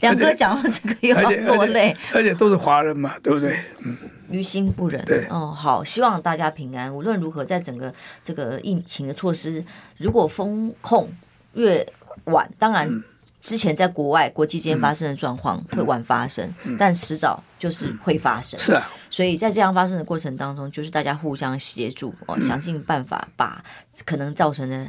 [0.00, 3.58] 两哥讲到这个又要落泪，而且都是华人嘛，对不对？
[3.78, 3.96] 嗯，
[4.30, 5.02] 于心不忍。
[5.06, 6.94] 对，哦，好，希望大家平安。
[6.94, 9.64] 无论如何，在整个这个疫情的措施，
[9.96, 11.08] 如果封控
[11.58, 11.86] 越
[12.24, 13.04] 晚，当然。
[13.40, 18.58] 之前在国外国际间发生的状况会晚发生，但迟早就是会发生。
[18.58, 23.64] 是啊，所以在这样发生的过程当中，就是大家互相协助哦，想尽办法把
[24.04, 24.86] 可能造成的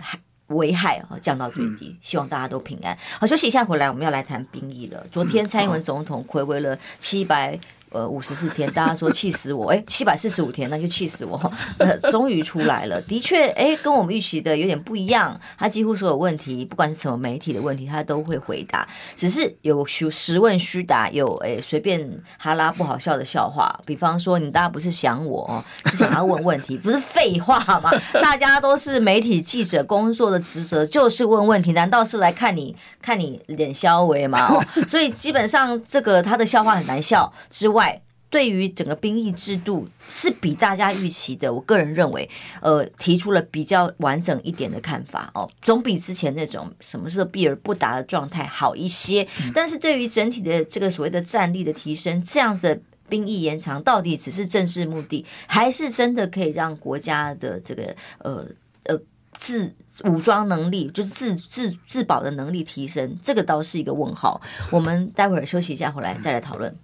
[0.48, 1.96] 危害降到最低。
[2.02, 2.98] 希望大家都平安。
[3.20, 5.06] 好，休息一下，回来我们要来谈兵役了。
[5.12, 7.58] 昨天蔡英文总统回归了七百。
[7.92, 27.90] 呃，五十四天，大家说气死我，哎，七百四十五天，那就气死我，呃，终于出来了，的确，哎，跟我们预期的有点不一样，他几乎所有问题，不管是什么媒体的问题，他都会回答，只是有虚实问虚答，有哎随便哈拉不好笑的笑话，比方说你大家不是想我，是想要问问题，不是废话吗？
[28.22, 34.54] 大家都是媒体记者工作的职责就是问问题，难道是来看你看你脸消微嘛？
[34.54, 37.80] 哦， 所以基本上这个他的笑话很难笑之外。
[37.80, 42.30] 外，对于整个兵役制度是比大家预期的，我个人认为，
[42.62, 49.26] 呃，提出了比较完整一点的看法哦，总比之前那种什么事都避而不答的状态好一些。
[49.56, 58.46] 但是对于整体的这个所谓的战力的提升，这样的兵役延长到底只是政治目的，还是真的可以让国家的这个呃
[58.84, 59.00] 呃
[59.40, 59.74] 自
[60.04, 63.18] 武装能力，就是自自自保的能力提升？
[63.24, 64.40] 这个倒是一个问号。
[64.70, 66.76] 我们待会儿休息一下，回来再来讨论。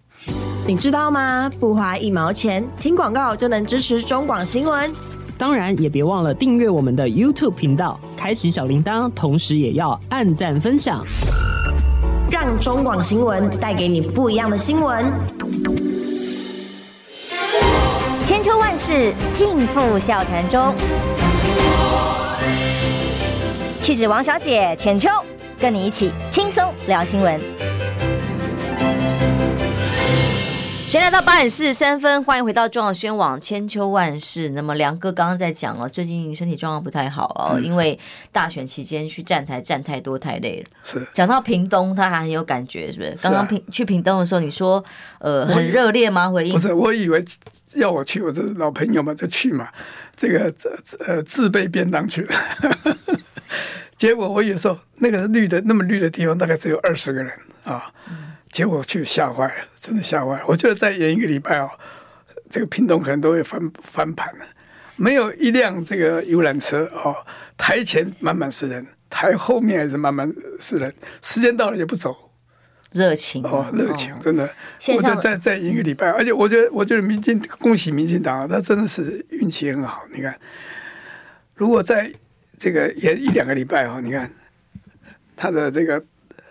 [0.65, 1.52] 你知道吗？
[1.60, 4.91] 不花一毛钱，听广告就能支持中广新闻。
[5.38, 11.06] 当然，也别忘了订阅我们的 YouTube 频道，开启小铃铛，同时也要按赞分享，
[12.32, 15.06] 让中广新闻带给你不一样的新闻。
[18.26, 20.74] 千秋万世尽付笑谈中，
[23.86, 25.08] 气质王小姐浅秋，
[25.60, 27.39] 跟你一起轻松聊新闻。
[30.88, 34.49] 先来到八点四十三分，欢迎回到中广宣网千秋万事。
[34.49, 37.99] 那么梁哥刚刚在讲哦，最近身体状况不太好哦，嗯、因为
[38.32, 40.66] 大选期间去站台站太多太累了。
[40.82, 43.16] 是讲到屏东，他还很有感觉，是不是？
[43.22, 44.84] 刚刚屏去屏东的时候，你说
[45.20, 46.28] 呃很热烈吗？
[46.28, 47.24] 回应不是，我以为
[47.76, 49.70] 要我去，我这老朋友嘛就去嘛，
[50.18, 50.51] 这个
[51.05, 52.36] 呃自备便当去了。
[53.98, 57.32] 结果我有时候那个绿的那么绿的地方，大概只有二十个人
[57.64, 57.91] 啊。
[58.10, 60.46] 嗯结果去吓坏了，真的吓坏了。
[60.48, 61.70] 我觉得再演一个礼拜哦，
[62.50, 64.46] 这个屏东可能都会翻翻盘了。
[64.96, 67.14] 没有一辆这个游览车哦，
[67.58, 70.93] 台前满满是人，台后面还是满满是人。
[71.22, 72.16] 时间到了也不走，
[72.93, 74.50] 热情哦，热情真的。
[74.96, 80.06] 我在在在一个礼拜，而且我觉得，我觉得民进恭喜民进党，他真的是运气很好。
[80.14, 80.39] 你看，
[81.56, 82.10] 如果在
[82.58, 84.32] 这个也一两个礼拜哦，你看
[85.36, 86.03] 他的这个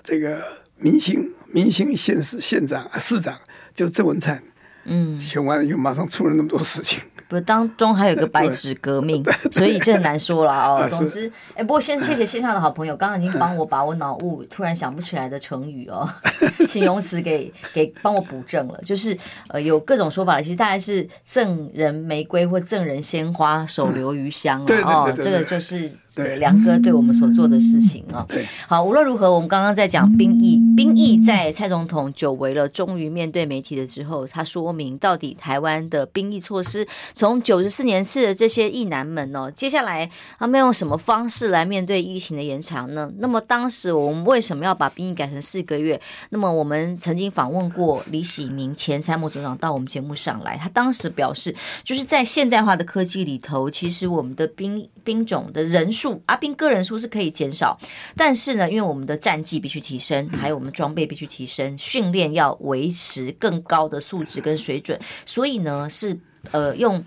[0.02, 0.44] 这个
[0.78, 3.38] 明星明星县市县长市长
[3.74, 4.42] 就郑文灿，
[4.84, 7.00] 嗯，选完了以后马上出了那么多事情。
[7.26, 10.86] 不，当中还有个白纸革命， 所以这很难说了哦。
[10.90, 16.06] 总之，哎，不过先谢谢线上的好朋友，刚刚已经帮我把我脑雾突然想不起来的成语哦，
[16.68, 18.78] 形容词给给帮我补正了。
[18.84, 19.16] 就是
[19.48, 24.84] 呃，有各种说法，其实大概是赠人玫瑰或赠人鲜花，手留余香啊。
[24.84, 25.90] 哦，这个就是。
[26.14, 40.08] 对，梁哥对我们所做的事情啊，对，好，无论如何，我们刚刚在讲兵役，兵役在蔡总统久违了，终于面对媒体的之后，他说明到底台湾的兵役措施，从九十四年次的这些役男们哦，接下来
[40.38, 43.10] 他们用什么方式来面对疫情的延长呢？
[43.18, 46.00] 那么当时我们为什么要把兵役改成四个月？
[46.30, 51.52] 那么我们曾经访问过李喜明前参谋总长到我们节目上来，他当时表示，
[51.82, 56.03] 就是在现代化的科技里头，其实我们的兵兵种的人数。
[56.26, 57.78] 阿兵个人数是可以减少，
[58.16, 66.18] 但是呢，因为我们的战绩必须提升，还有我们装备必须提升，训练要维持更高的素质跟水准，所以呢，是
[66.50, 67.04] 呃用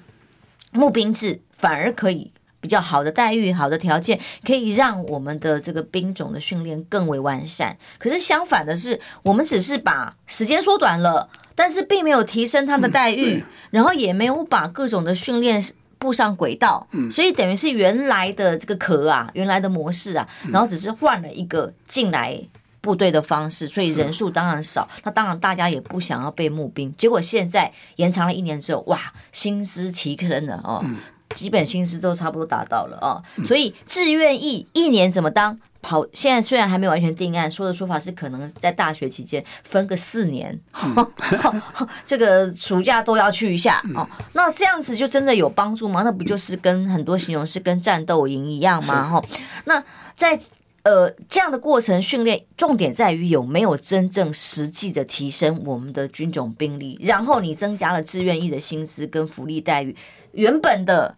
[0.72, 7.78] 募兵制反而可以比较好的待遇、好的条件，可以让我们的这个兵种的训练更为完善。
[7.98, 15.64] 可是相反的是，我们只是把时间缩短了，但是并没有提升他们的待遇，然后也没有把各种的训练。
[16.00, 22.40] 步上轨道，所以等于是原来的这个壳啊，原来的模式啊，然后只是换了一个进来
[22.82, 24.88] 部队的方式，所以人数当然少。
[25.04, 29.00] 那当然大家也不想要被募兵，结果现在延长了一年之后，哇，
[29.32, 30.86] 薪资提升了哦，
[31.34, 35.60] 基本薪资都差不多达到了哦，所以志愿役一年怎么当？
[35.88, 41.12] 好，现在虽然还没有完全定案，说的说法是可能在大学期间分个四年，嗯、
[42.06, 44.06] 这个暑假都要去一下哦。
[44.34, 46.02] 那这样子就真的有帮助吗？
[46.04, 49.10] 那不就是跟很多形容是跟战斗营一样吗？
[49.10, 49.24] 哈，
[49.64, 49.82] 那
[50.14, 50.38] 在
[50.84, 59.96] 呃这样的过程训练，重点在于有没有真正实际的提升我们的军种兵力，然后你增加了志愿役的薪资跟福利待遇，
[60.34, 61.16] 原本的。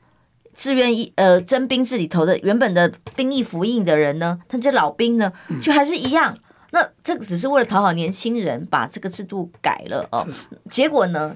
[0.59, 5.31] 志愿役呃征兵制里头的原本的兵役服役的人呢，他这老兵呢
[5.61, 6.35] 就还是一样。
[6.35, 10.27] 嗯、那这个只是为了讨好年轻人，把这个制度改了哦。
[10.69, 11.33] 结果呢，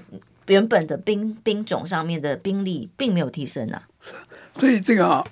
[0.48, 3.82] 原本的兵兵种上面的兵力并没有提升啊。
[3.98, 4.12] 是，
[4.60, 5.24] 所以这个啊，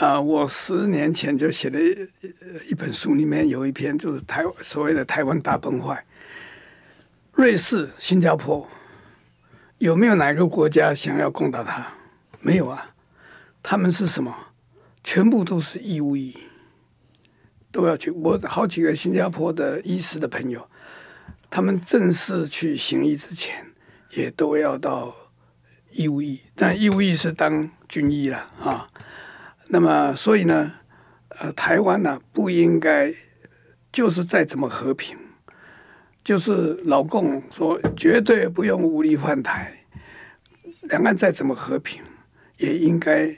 [0.00, 6.02] 呃，我十年前就写了一一本书，里面有一篇就是台所谓的台湾大崩坏。
[7.34, 8.66] 瑞士、新加坡
[9.76, 11.86] 有没有哪个国家想要攻打他？
[12.40, 12.92] 没有啊。
[13.66, 14.36] 他们是什么？
[15.02, 16.36] 全部都是义务役，
[17.72, 18.10] 都要去。
[18.10, 20.68] 我好几个新加坡的医师的朋友，
[21.48, 23.64] 他们正式去行医之前，
[24.10, 25.16] 也都要到
[25.90, 26.42] 义务役。
[26.54, 28.86] 但义务役是当军医了啊。
[29.68, 30.70] 那么，所以呢，
[31.30, 33.14] 呃，台湾呢，不应该
[33.90, 35.16] 就是再怎么和平，
[36.22, 39.86] 就是老共说绝对不用武力换台，
[40.82, 42.02] 两岸再怎么和平，
[42.58, 43.34] 也应该。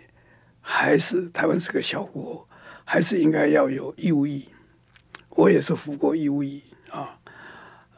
[0.69, 2.45] 还是台湾是个小国，
[2.85, 4.49] 还是应该要有义务役。
[5.29, 6.61] 我也是服过义务役
[6.91, 7.17] 啊，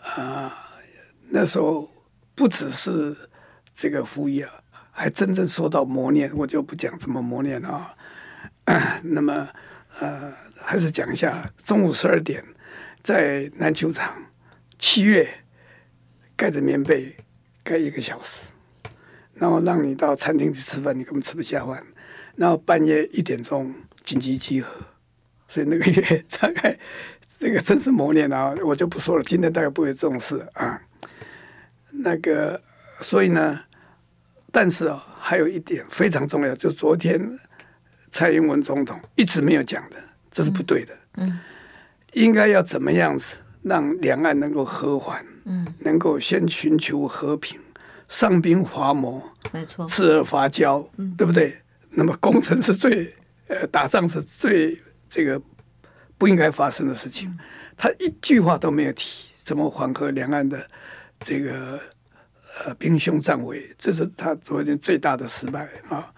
[0.03, 0.69] 啊，
[1.31, 1.91] 那时候
[2.35, 3.16] 不只是
[3.73, 4.53] 这个服役啊，
[4.91, 6.31] 还真正受到磨练。
[6.37, 7.95] 我就不讲怎么磨练啊，
[8.66, 9.01] 啊。
[9.03, 9.49] 那么
[9.99, 12.45] 呃，还是讲一下，中午十二点
[13.03, 14.14] 在篮球场，
[14.79, 15.27] 七月
[16.37, 17.16] 盖着棉被
[17.64, 18.43] 盖一个小时，
[19.33, 21.83] 然后让你到餐厅去吃饭，你根本吃不下饭。
[22.39, 23.74] 然后半夜一点钟
[24.05, 24.72] 紧急集合，
[25.49, 26.78] 所以那个月大概
[27.36, 28.55] 这个真是磨练啊！
[28.64, 30.80] 我就不说了，今天大概不会这种事啊。
[31.91, 32.61] 那个，
[33.01, 33.61] 所以呢，
[34.53, 37.20] 但是啊，还有一点非常重要，就昨天
[38.12, 39.97] 蔡英文总统一直没有讲的，
[40.30, 40.97] 这是不对的。
[41.16, 41.41] 嗯，
[42.12, 45.26] 应该要怎么样子让两岸能够和缓？
[45.45, 47.59] 嗯，能够先寻求和平，
[48.07, 49.22] 上兵伐谋，
[49.53, 51.59] 没错，次而伐交，嗯，对不对？
[51.99, 53.12] 那么工程是最，
[53.49, 54.80] 呃，打仗是最
[55.11, 55.42] 这个
[56.16, 57.36] 不应该发生的事情。
[57.76, 60.64] 他一句话都没有提，怎么缓和两岸的
[61.18, 61.80] 这个
[62.64, 66.09] 呃兵凶战危，这是他昨天最大的失败啊。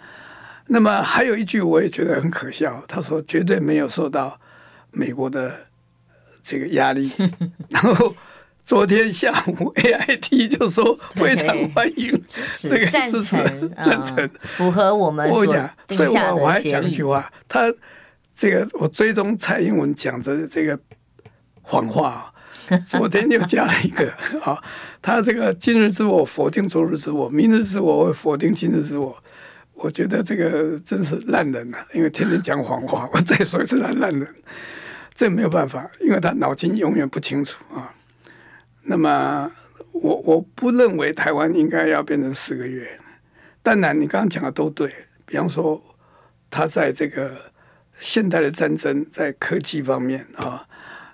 [0.67, 4.39] 那么还有一句我也觉得很可笑，他说绝对没有受到
[4.91, 5.67] 美国的
[6.45, 7.11] 这个压力，
[7.71, 8.15] 然后。
[8.65, 12.23] 昨天下午，A I T 就说非常欢迎
[12.63, 13.37] 这个支持
[13.85, 15.45] 赞成，符合我们所
[15.89, 16.41] 定下的协议。
[16.41, 17.73] 我还讲一句话，他
[18.37, 20.79] 这个我追踪蔡英文讲的这个
[21.63, 22.33] 谎话
[22.69, 24.09] 啊， 昨天又加了一个
[24.43, 24.57] 啊，
[25.03, 29.17] 他这个今日之我否定昨日之我，明日之我否定今日之我。
[29.75, 33.09] 我觉得这个真是烂人啊，因为天天讲谎话。
[33.15, 34.29] 我再说一次，烂烂人，
[35.15, 37.91] 这没有办法，因为他脑筋永远不清楚啊。
[38.91, 39.49] 那么，
[39.93, 42.99] 我我不认为台湾应该要变成四个月。
[43.63, 44.93] 当然，你刚刚讲的都对，
[45.25, 45.81] 比方说
[46.51, 47.37] 他在这个
[48.01, 50.67] 现代的战争，在科技方面啊，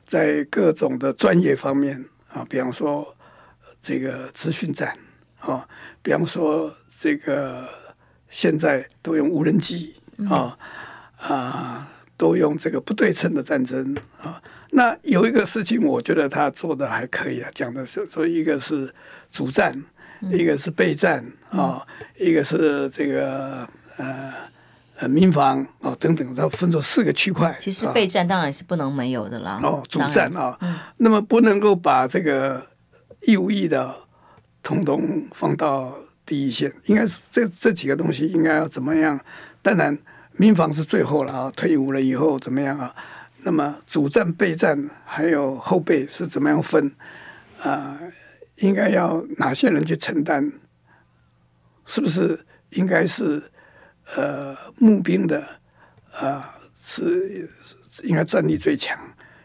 [0.07, 2.03] 在各种的专业方面
[2.33, 3.15] 啊，比方说
[3.83, 4.97] 这个资讯战
[5.39, 5.69] 啊，
[6.03, 7.69] 比方说这个。
[8.29, 9.95] 现在都用无人机
[10.29, 10.59] 啊
[11.17, 14.43] 啊，都用这个不对称的战争啊。
[14.71, 17.51] 那有一个事情，我觉得他做的还可以啊。
[17.55, 18.93] 讲的是说，一个是
[19.31, 19.75] 主战，
[20.33, 21.87] 一个是备战啊，
[22.19, 24.33] 一个是这个呃
[24.99, 27.57] 呃民防啊等等，它分作四个区块。
[27.61, 29.61] 其实备战当然是不能没有的啦。
[29.63, 30.59] 哦，主战啊，
[30.97, 32.67] 那么不能够把这个
[33.23, 33.95] 义务役的
[34.63, 35.95] 统统放到。
[36.27, 39.17] 第一线应该是这这几个东西应该要怎么样？
[39.63, 39.97] 当然，
[40.33, 42.93] 民防是最后了啊，退伍了以后怎么样啊？
[43.47, 46.91] 那么主战、备战还有后备是怎么样分
[47.63, 47.97] 啊？
[48.57, 50.51] 应该要哪些人去承担？
[51.85, 53.41] 是不是应该是
[54.17, 55.47] 呃募兵的
[56.21, 56.43] 呃？
[56.83, 57.49] 是
[58.03, 58.99] 应该战力最强？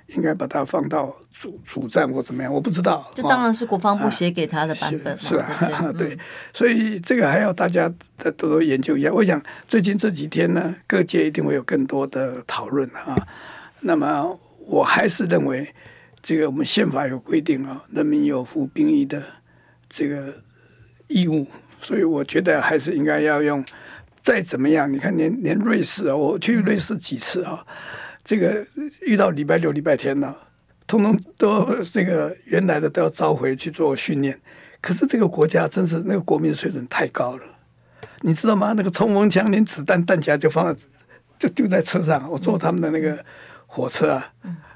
[0.07, 2.51] 应该把它放到主主战或怎么样？
[2.51, 3.07] 我不知道。
[3.13, 6.17] 这当然是国防部写给他的版本，是啊，对。
[6.51, 7.87] 所以这个还要大家
[8.17, 9.13] 再多多研究一下。
[9.13, 13.15] 我想最近这几天呢，各界一定会有更多的讨论啊。
[13.81, 15.67] 那么我还是认为，
[16.21, 19.21] 这个我们宪法有规定啊，人民有服兵役的
[19.89, 20.33] 这个
[21.07, 21.45] 义务，
[21.79, 23.63] 所以我觉得还是应该要用。
[24.23, 27.65] 再怎么样，你看连连瑞士啊，我去瑞士几次啊。
[28.23, 28.63] 这个
[29.01, 30.35] 遇到礼拜六、礼拜天呢，
[30.85, 34.39] 通通都这个原来的都要召回去做训练。
[34.79, 37.43] 可是这个国家真是那个国民水准太高了，
[38.19, 38.73] 你知道吗？
[38.77, 40.79] 那个冲锋枪连子弹弹夹就放在
[41.39, 42.29] 就丢在车上。
[42.29, 43.25] 我坐他们的那个
[43.73, 44.33] 火车啊，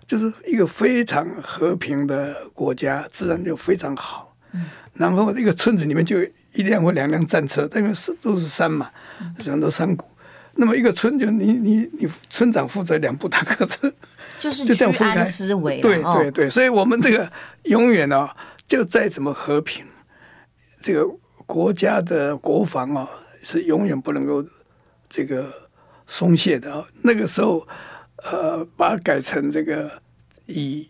[0.07, 4.33] 就是一个非常和平的国家，自然就非常好。
[4.93, 6.23] 然后一个村子里面就
[6.53, 8.89] 一辆或两辆战车，因为是都是山嘛，
[9.37, 10.05] 很多山谷。
[10.53, 13.91] 那么一个村就你你你村长负责两部坦克车，
[14.39, 17.29] 就是就这样分开思维，对对对，所以我们这个
[17.63, 19.85] 永远呢、啊，就再怎么和平，
[20.79, 21.05] 这个
[21.45, 23.05] 国家的国防啊
[23.43, 24.41] 是永远不能够
[25.09, 25.51] 这个
[26.07, 26.85] 松懈的啊。
[27.01, 27.67] 那个时候，
[28.31, 29.89] 呃，把它改成这个
[30.47, 30.89] 以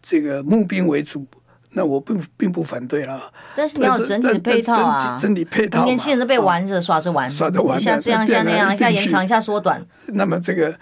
[0.00, 1.26] 这个募兵为主。
[1.72, 9.86] 那我并并不反对啊，但是你要整体的配套啊，整体配套，年轻人都被玩着耍着玩，耍着玩，一下这样，一下那样，一下延长，一下缩短。
[10.06, 10.74] 那么这个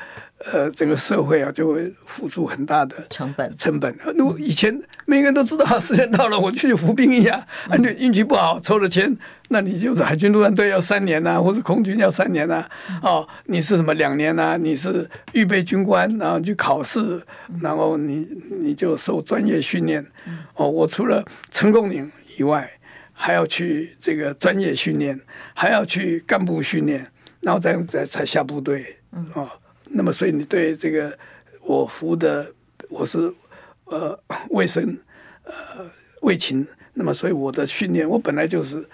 [0.44, 3.56] 呃，整个社会啊，就会付出很大的成本。
[3.56, 3.96] 成本。
[4.16, 9.16] 如果以前每个人都知道时间到了，我去服兵役啊，啊，你运气不好抽了签，
[9.48, 12.64] 那你就是海军陆战队要三年呐，或者空军要三年呐。
[13.02, 14.58] 哦，你是什么两年呐？
[14.58, 17.20] 你是预备军官，然后去考试，
[17.62, 18.28] 然后你
[18.60, 20.04] 你就受专业训练。
[20.54, 22.70] 哦，我除了成功岭以外，
[23.12, 25.18] 还要去这个专业训练，
[25.54, 27.06] 还要去干部训练，
[27.40, 28.98] 然后再再才下部队。
[29.32, 29.48] 哦，
[29.96, 31.18] 那么所以你对这个
[31.62, 32.52] 我服务的
[32.88, 33.32] 我是
[33.86, 34.18] 呃
[34.50, 34.96] 卫生
[35.44, 35.52] 呃
[36.20, 38.86] 卫勤，那么所以我的训练我本来就是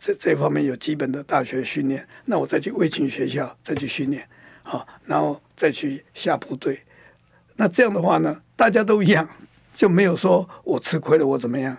[0.00, 4.26] 这这方面有基本的大学训练，那我再去卫勤学校再去训练，
[4.62, 6.80] 好，然后再去下部队。
[7.56, 9.28] 那这样的话呢，大家都一样。
[9.76, 11.76] 就没有说我吃亏了，我怎么样，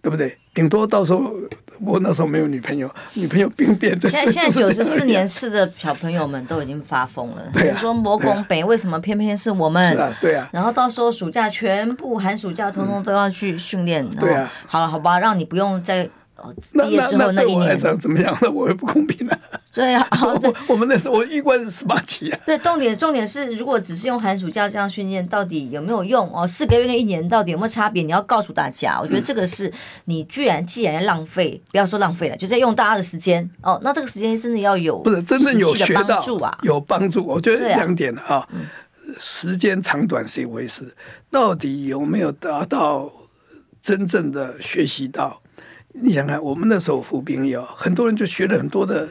[0.00, 0.38] 对不对？
[0.58, 1.32] 顶多到时候
[1.80, 3.96] 我那时候没有女朋友，女朋友病变。
[4.00, 9.92] 现在 现在九十四年次的小朋友们都已经发疯了，比如说魔拱北为什么偏偏是我们？
[9.92, 10.48] 是啊，对啊。
[10.50, 14.04] 然后到时候暑假全部寒暑假通通都要去训练。
[14.16, 14.50] 对啊。
[14.66, 16.10] 好了，好吧，让你不用再。
[16.72, 18.36] 毕业之后那一年怎么样？
[18.40, 19.38] 那我也不公平啊。
[19.78, 20.04] 对啊，
[20.42, 22.40] 我我们那时候我预官是十八级啊。
[22.44, 26.28] 对，重点重点是，如果只是用寒暑假这样训练，到底有没有用？
[26.34, 28.02] 哦，四个月跟一年到底有没有差别？
[28.02, 29.72] 你要告诉大家，我觉得这个是
[30.06, 33.78] 你居然既然要浪费，不要说浪费了，就在用大家的时间哦。
[33.84, 36.20] 那这个时间真的要有不是真正有学到？
[36.62, 38.44] 有帮助，我觉得两点啊，
[39.20, 40.92] 时间长短是一回事，
[41.30, 43.08] 到底有没有达到
[43.80, 45.40] 真正的学习到？
[46.00, 49.08] 你想看，我们那时候服兵役，很多人就学了很多的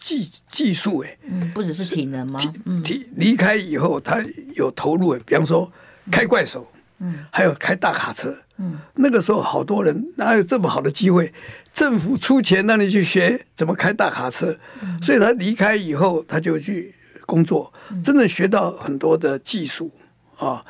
[0.00, 2.40] 技技术，哎，嗯，不只是体能吗？
[2.82, 4.18] 体离开以后，他
[4.56, 5.70] 有投入，哎，比方说
[6.10, 6.66] 开怪手，
[6.98, 11.32] 嗯，还有开大卡车，嗯，那个时候好多人哪有这么好的机会？
[11.72, 14.56] 政府出钱让你去学怎么开大卡车，
[15.02, 16.94] 所以他离开以后，他就去
[17.26, 17.72] 工作，
[18.02, 19.90] 真的学到很多的技术
[20.38, 20.64] 啊。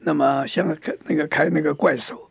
[0.00, 2.28] 那么像开那个开那个怪手。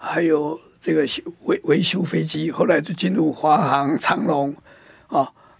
[0.00, 4.62] 还有这个修维维修飞机，后来就进入华航、长荣啊。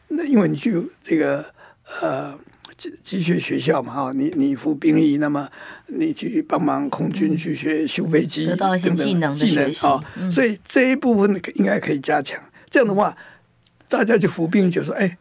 [0.09, 1.45] 那因为你去这个
[2.01, 2.37] 呃
[2.77, 5.49] 机机械学校嘛，哈，你你服兵役，那么
[5.87, 10.03] 你去帮忙空军去学修飞机，得到一些技能的学习啊。
[10.31, 12.41] 所以这一部分应该可以加强。
[12.71, 13.17] 这样的话，
[13.89, 15.17] 大家就服兵就说，哎。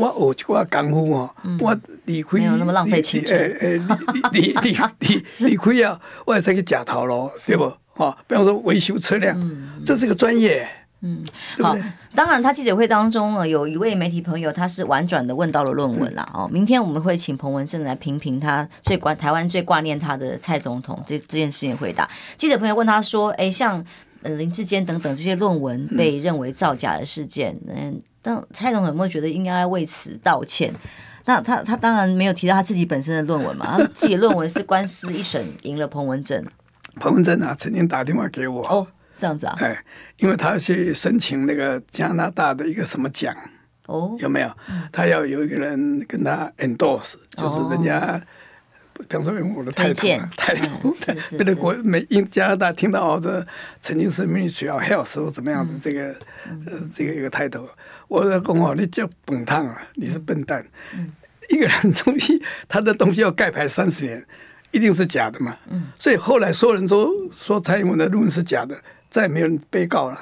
[0.00, 3.36] 我学这个功夫哦，我离开，没有那么浪费青春。
[3.36, 3.82] 诶诶，
[4.30, 4.70] 离离离
[5.00, 7.68] 离离开啊，我也是个假头咯，对不？
[7.94, 9.36] 哈，比方说维修车辆，
[9.84, 10.68] 这是个专业。
[11.00, 11.24] 嗯，
[11.60, 11.76] 好。
[12.14, 16.28] 当然，他记者会当中啊，有一位媒体朋友，他是婉转的问到了论文啦。
[16.34, 22.08] 哦，明天我们会请彭文正来评评他最关台湾最挂念他的蔡总统这这件事情回答。
[22.36, 23.84] 记者朋友问他说：“哎，像
[24.22, 30.74] 呃林志坚等等这些论文被认为造假的事件，嗯。”那蔡总有没有觉得应该为此道歉？
[31.24, 36.44] 那他他当然没有提到他自己本身的论文嘛，他自己的论文是官司一审赢了彭文正。
[37.00, 38.86] 彭文正啊，曾经打电话给我哦，
[39.18, 39.84] 这样子啊，哎，
[40.16, 43.36] 因为他去申请那个加拿大的一个什么奖
[43.86, 44.50] 哦，有没有？
[44.92, 48.20] 他要有一个人跟他 endorse，就是人家。
[49.08, 50.92] 比方说用我的态度，态度，
[51.30, 53.46] 别的国美英加拿大听到哦，这
[53.80, 56.08] 曾经是 Ministry of Health 或怎么样的这个
[56.66, 57.68] 呃这个一个态度，
[58.08, 60.66] 我说公哦，你叫笨蛋啊，你是笨蛋。
[61.48, 64.26] 一个人东西，他的东西要盖牌三十年，
[64.72, 65.56] 一定是假的嘛。
[65.96, 68.76] 所以后来所有人都说蔡英文的论文是假的，
[69.10, 70.18] 再也没有人被告了，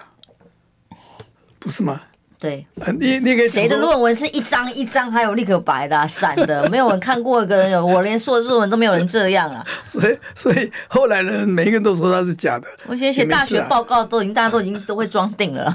[1.59, 2.01] 不是吗？
[2.39, 2.65] 对，
[3.01, 9.67] 你那个谁的论文是一张一张还有立可白的、啊、散的， 没有人看过一个人有，我连硕士论文都没有人这样啊。
[9.89, 12.69] 所以，所以后来呢，每一个人都说他是假的。
[12.87, 15.75] 我写写大学报告都已经，大家都已经都会装订了，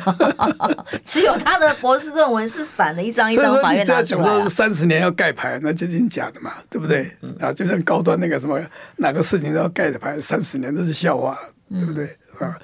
[1.04, 4.42] 只有他的博士论文是散的，一张一张法院拿出来、啊。
[4.42, 7.12] 说三十年要盖牌，那就已经假的嘛，对不对？
[7.22, 8.62] 嗯、啊，就像高端那个什么，
[8.98, 11.38] 哪个事情都要盖的牌三十年，这是笑话，
[11.72, 12.16] 对不对？
[12.40, 12.58] 嗯、啊，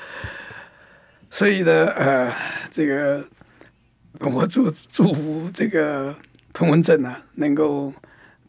[1.38, 2.34] 所以呢，呃，
[2.72, 3.24] 这个。
[4.20, 6.12] 我祝祝福这个
[6.52, 7.94] 彭文正啊，能够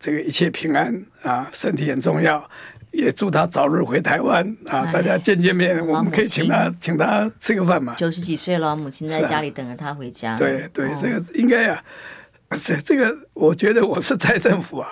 [0.00, 2.42] 这个一切平安啊，身体很重要，
[2.90, 7.94] 也祝他早日回台湾啊，哎、大家见见面，我们可以请他请他吃个饭嘛。
[7.96, 10.38] 九十几岁了，母亲在家里等着他回家。
[10.38, 11.84] 对对，这个应该啊，
[12.64, 14.88] 这这个我觉得我是蔡政府啊，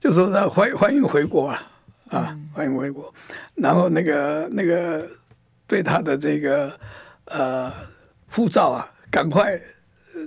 [0.00, 1.70] 就说他欢欢迎回国啊，
[2.08, 3.12] 啊，嗯、欢迎回国，
[3.54, 5.06] 然后那个那个
[5.66, 6.72] 对他的这个
[7.26, 7.72] 呃
[8.28, 9.60] 护照啊，赶快。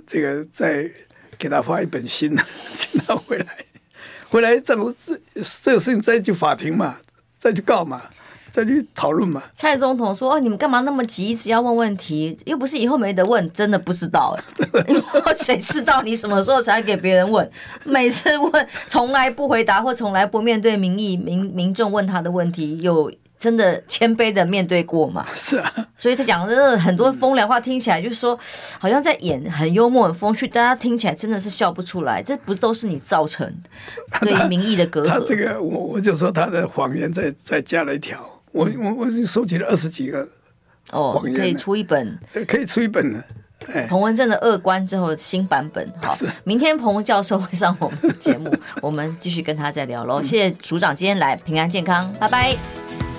[0.06, 0.88] 这个再
[1.36, 2.42] 给他发一本新的，
[2.72, 3.46] 请他回来，
[4.30, 6.96] 回来这个这这个事情再去法庭嘛，
[7.38, 8.00] 再去告嘛，
[8.52, 9.42] 再去讨论嘛。
[9.52, 12.38] 蔡总统说：“哦，你们干嘛那么急，一直要问问题？
[12.46, 14.38] 又不是以后没得问，真的不知道
[15.26, 17.50] 哎， 谁知道你什么时候才给别人问？
[17.82, 25.26] 每次问从来不回答，或从来不面对民意民民众问他的问题，有。”真的谦卑的面对过嘛？
[25.34, 28.38] 是啊，所以他讲的很多风凉话，听起来就是说，
[28.78, 32.22] 好像在演很幽默、很风趣，大家听起来真的是笑不出来。
[32.22, 33.50] 这不都是你造成
[34.20, 35.08] 对民意的隔阂？
[35.08, 38.20] 他这个，我我就说他的谎言再再加了一条，
[38.52, 40.28] 我我我收集了二十几个
[40.90, 43.24] 哦，可以出一本，可以出一本的。
[43.88, 46.14] 彭文正的二关之后新版本，好，
[46.44, 50.22] 明天彭教授会上我们的节目， 我们继续跟他再聊喽。
[50.22, 53.09] 谢谢组长今天来，平安健康，拜拜。